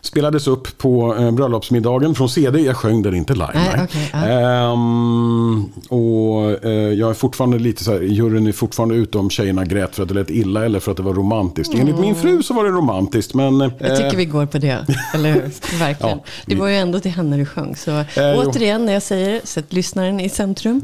spelades 0.00 0.46
upp 0.46 0.78
på 0.78 1.16
eh, 1.16 1.30
bröllopsmiddagen 1.30 2.14
från 2.14 2.28
CD. 2.28 2.60
Jag 2.60 2.76
sjöng 2.76 3.02
den 3.02 3.14
inte 3.14 3.32
live. 3.32 3.50
Nej, 3.54 3.80
okej, 3.84 4.10
ja. 4.12 4.18
Ehm, 4.18 5.64
och 5.88 6.64
eh, 6.64 6.70
jag 6.72 7.10
är 7.10 7.14
fortfarande 7.14 7.58
lite 7.58 7.84
så 7.84 7.92
här, 7.92 8.00
juryn 8.00 8.46
är 8.46 8.52
fortfarande 8.52 8.94
ute 8.94 9.18
om 9.18 9.30
tjejerna 9.30 9.64
grät 9.64 9.94
för 9.96 10.02
att 10.02 10.08
det 10.08 10.14
lät 10.14 10.30
illa 10.30 10.64
eller 10.64 10.80
för 10.80 10.90
att 10.90 10.96
det 10.96 11.02
var 11.02 11.14
romantiskt. 11.14 11.74
Enligt 11.74 11.98
min 11.98 12.14
fru 12.14 12.42
så 12.42 12.54
var 12.54 12.64
det 12.64 12.70
romantiskt. 12.70 13.34
Men, 13.34 13.60
eh, 13.60 13.70
Jag 13.78 13.96
tycker 13.96 14.16
vi 14.16 14.24
går 14.24 14.46
på 14.46 14.58
det, 14.58 14.86
eller 15.14 15.32
hur? 15.32 15.78
Verkligen. 15.78 16.18
Ja, 16.18 16.24
det 16.46 16.54
var 16.56 16.68
ju 16.68 16.76
ändå 16.76 17.00
till 17.00 17.10
henne 17.10 17.36
du 17.36 17.46
sjöng. 17.46 17.76
Så 17.76 17.90
Eh, 17.90 18.04
återigen, 18.38 18.84
när 18.86 18.92
jag 18.92 19.02
säger 19.02 19.40
sätt 19.44 19.72
lyssnaren 19.72 20.20
i 20.20 20.28
centrum. 20.28 20.82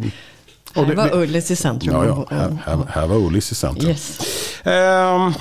Här 0.75 0.83
Och 0.83 0.89
det- 0.89 0.95
var 0.95 1.15
Ullis 1.23 1.51
i 1.51 1.57
centrum. 1.57 1.95
Ja, 1.95 2.05
ja. 2.07 2.37
Här, 2.37 2.57
här, 2.65 2.79
här 2.89 3.07
var 3.07 3.17
Ullis 3.17 3.53
i 3.53 3.55
centrum. 3.55 3.91
Yes. 3.91 4.19
Ehm, 4.65 5.33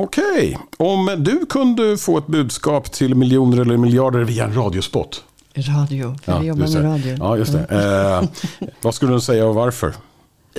Okej, 0.00 0.58
om 0.76 1.10
du 1.18 1.46
kunde 1.46 1.96
få 1.96 2.18
ett 2.18 2.26
budskap 2.26 2.92
till 2.92 3.14
miljoner 3.14 3.60
eller 3.60 3.76
miljarder 3.76 4.24
via 4.24 4.44
en 4.44 4.54
radiospot. 4.54 5.24
Radio, 5.56 6.16
för 6.22 6.40
vi 6.40 6.46
jobbar 6.46 6.68
med 6.68 6.84
radio. 6.84 7.16
Ja, 7.18 7.36
just 7.36 7.52
det. 7.52 7.64
Ehm, 7.64 8.28
vad 8.82 8.94
skulle 8.94 9.12
du 9.12 9.20
säga 9.20 9.46
och 9.46 9.54
varför? 9.54 9.94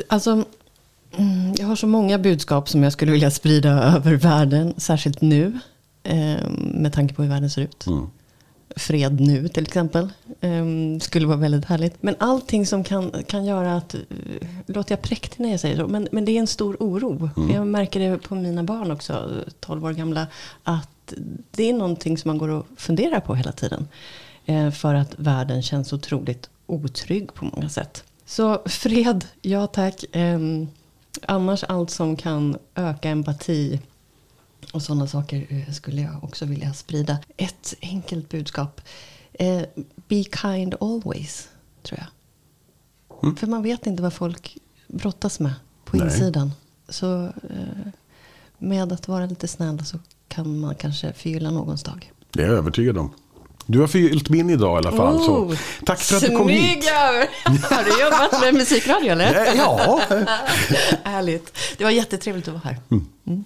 Alltså, 0.08 0.32
mm, 0.32 1.54
jag 1.58 1.67
har 1.67 1.75
så 1.75 1.88
många 1.88 2.17
budskap 2.17 2.69
som 2.69 2.84
jag 2.84 2.93
skulle 2.93 3.12
vilja 3.12 3.32
sprida 3.32 3.69
över 3.95 4.13
världen, 4.13 4.73
särskilt 4.78 5.21
nu, 5.21 5.60
eh, 6.04 6.49
med 6.58 6.93
tanke 6.93 7.13
på 7.13 7.21
hur 7.23 7.30
världen 7.30 7.49
ser 7.49 7.62
ut. 7.62 7.88
Mm. 7.88 8.08
Fred 8.75 9.19
nu 9.19 9.47
till 9.47 9.63
exempel, 9.63 10.10
eh, 10.41 10.65
skulle 11.01 11.27
vara 11.27 11.38
väldigt 11.38 11.65
härligt. 11.65 12.03
Men 12.03 12.15
allting 12.19 12.65
som 12.65 12.84
kan, 12.84 13.12
kan 13.27 13.45
göra 13.45 13.75
att, 13.75 13.93
eh, 13.93 14.01
låter 14.65 14.91
jag 14.91 15.01
präktig 15.01 15.39
när 15.39 15.51
jag 15.51 15.60
säger 15.60 15.77
så, 15.77 15.88
men, 15.88 16.08
men 16.12 16.25
det 16.25 16.32
är 16.32 16.39
en 16.39 16.47
stor 16.47 16.77
oro. 16.79 17.29
Mm. 17.38 17.55
Jag 17.55 17.67
märker 17.67 17.99
det 17.99 18.17
på 18.17 18.36
mina 18.36 18.63
barn 18.63 18.91
också, 18.91 19.29
12 19.60 19.86
år 19.86 19.93
gamla, 19.93 20.27
att 20.63 21.13
det 21.51 21.69
är 21.69 21.73
någonting 21.73 22.17
som 22.17 22.29
man 22.29 22.38
går 22.38 22.49
och 22.49 22.65
funderar 22.77 23.19
på 23.19 23.36
hela 23.36 23.51
tiden. 23.51 23.88
Eh, 24.45 24.71
för 24.71 24.93
att 24.95 25.13
världen 25.17 25.62
känns 25.62 25.93
otroligt 25.93 26.49
otrygg 26.65 27.34
på 27.34 27.45
många 27.45 27.69
sätt. 27.69 28.03
Så 28.25 28.62
fred, 28.65 29.25
ja 29.41 29.67
tack. 29.67 30.05
Ehm, 30.12 30.67
annars 31.21 31.63
allt 31.63 31.89
som 31.89 32.15
kan 32.15 32.58
öka 32.75 33.10
empati 33.10 33.79
och 34.73 34.81
sådana 34.81 35.07
saker 35.07 35.47
eh, 35.49 35.73
skulle 35.73 36.01
jag 36.01 36.23
också 36.23 36.45
vilja 36.45 36.73
sprida. 36.73 37.17
Ett 37.37 37.73
enkelt 37.81 38.29
budskap. 38.29 38.81
Eh, 39.33 39.61
be 40.07 40.23
kind 40.23 40.75
always, 40.79 41.49
tror 41.83 41.99
jag. 41.99 42.07
För 43.37 43.47
man 43.47 43.63
vet 43.63 43.87
inte 43.87 44.03
vad 44.03 44.13
folk 44.13 44.57
brottas 44.87 45.39
med 45.39 45.53
på 45.85 45.97
Nej. 45.97 46.05
insidan. 46.05 46.51
Så 46.89 47.25
eh, 47.25 47.91
med 48.57 48.93
att 48.93 49.07
vara 49.07 49.25
lite 49.25 49.47
snäll 49.47 49.85
så 49.85 49.99
kan 50.27 50.59
man 50.59 50.75
kanske 50.75 51.13
förgylla 51.13 51.51
någons 51.51 51.83
dag. 51.83 52.13
Det 52.31 52.43
är 52.43 52.47
jag 52.47 52.57
övertygad 52.57 52.97
om. 52.97 53.11
Du 53.71 53.79
har 53.79 53.88
förgyllt 53.88 54.29
min 54.29 54.49
idag 54.49 54.75
i 54.75 54.88
alla 54.88 54.97
fall. 54.97 55.23
så 55.25 55.32
Oh, 55.36 55.55
tack 55.86 55.99
för 55.99 56.15
att 56.15 56.21
du 56.21 56.38
kom 56.38 56.49
hit. 56.49 56.62
Snygga! 56.84 57.27
Har 57.75 57.84
du 57.84 58.03
jobbat 58.03 58.41
med 58.41 58.53
musikradio 58.60 59.12
eller? 59.12 59.55
Ja, 59.55 60.01
Härligt. 61.03 61.58
Det 61.77 61.84
var 61.84 61.91
jättetrevligt 61.91 62.47
att 62.47 62.53
vara 62.53 62.63
här. 62.63 62.77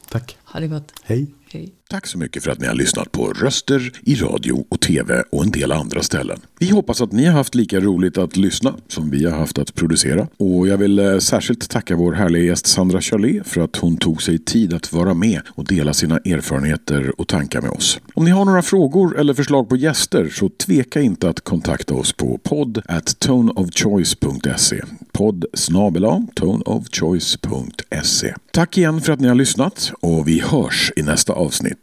tack. 0.10 0.38
Ha 0.46 0.60
det 0.60 0.68
gott. 0.68 0.92
Hej. 1.04 1.28
Hej. 1.52 1.74
Tack 1.94 2.08
så 2.08 2.18
mycket 2.18 2.44
för 2.44 2.52
att 2.52 2.60
ni 2.60 2.68
har 2.68 2.74
lyssnat 2.74 3.12
på 3.12 3.34
Röster 3.34 3.92
i 4.02 4.16
radio 4.16 4.66
och 4.70 4.80
tv 4.80 5.24
och 5.32 5.44
en 5.44 5.52
del 5.52 5.72
andra 5.72 6.02
ställen. 6.02 6.40
Vi 6.60 6.70
hoppas 6.70 7.02
att 7.02 7.12
ni 7.12 7.26
har 7.26 7.34
haft 7.34 7.56
lika 7.56 7.80
roligt 7.80 8.18
att 8.18 8.38
lyssna 8.38 8.76
som 8.88 9.10
vi 9.10 9.26
har 9.26 9.38
haft 9.38 9.58
att 9.58 9.76
producera. 9.76 10.28
Och 10.38 10.68
jag 10.68 10.78
vill 10.78 11.00
eh, 11.00 11.18
särskilt 11.18 11.70
tacka 11.70 11.96
vår 11.96 12.14
härliga 12.14 12.44
gäst 12.44 12.68
Sandra 12.68 13.02
Charlet 13.02 13.48
för 13.48 13.62
att 13.62 13.76
hon 13.76 13.98
tog 13.98 14.22
sig 14.22 14.38
tid 14.40 14.74
att 14.74 14.94
vara 14.94 15.14
med 15.14 15.42
och 15.50 15.66
dela 15.66 15.94
sina 15.94 16.18
erfarenheter 16.18 17.22
och 17.22 17.28
tankar 17.28 17.62
med 17.62 17.72
oss. 17.72 18.00
Om 18.14 18.26
ni 18.26 18.32
har 18.32 18.46
några 18.46 18.62
frågor 18.62 19.20
eller 19.20 19.34
förslag 19.34 19.70
på 19.70 19.76
gäster 19.76 20.30
så 20.30 20.50
tveka 20.50 21.02
inte 21.02 21.30
att 21.30 21.42
kontakta 21.42 21.94
oss 21.94 22.14
på 22.14 22.38
podd 22.44 22.82
at 22.86 23.20
toneofchoice.se. 23.20 24.82
Podd 25.12 25.46
snabela 25.54 26.28
toneofchoice.se. 26.36 28.34
Tack 28.52 28.78
igen 28.78 29.02
för 29.02 29.14
att 29.14 29.20
ni 29.20 29.28
har 29.28 29.36
lyssnat 29.36 29.92
och 30.02 30.28
vi 30.28 30.40
hörs 30.40 30.92
i 30.96 31.02
nästa 31.02 31.34
avsnitt. 31.34 31.83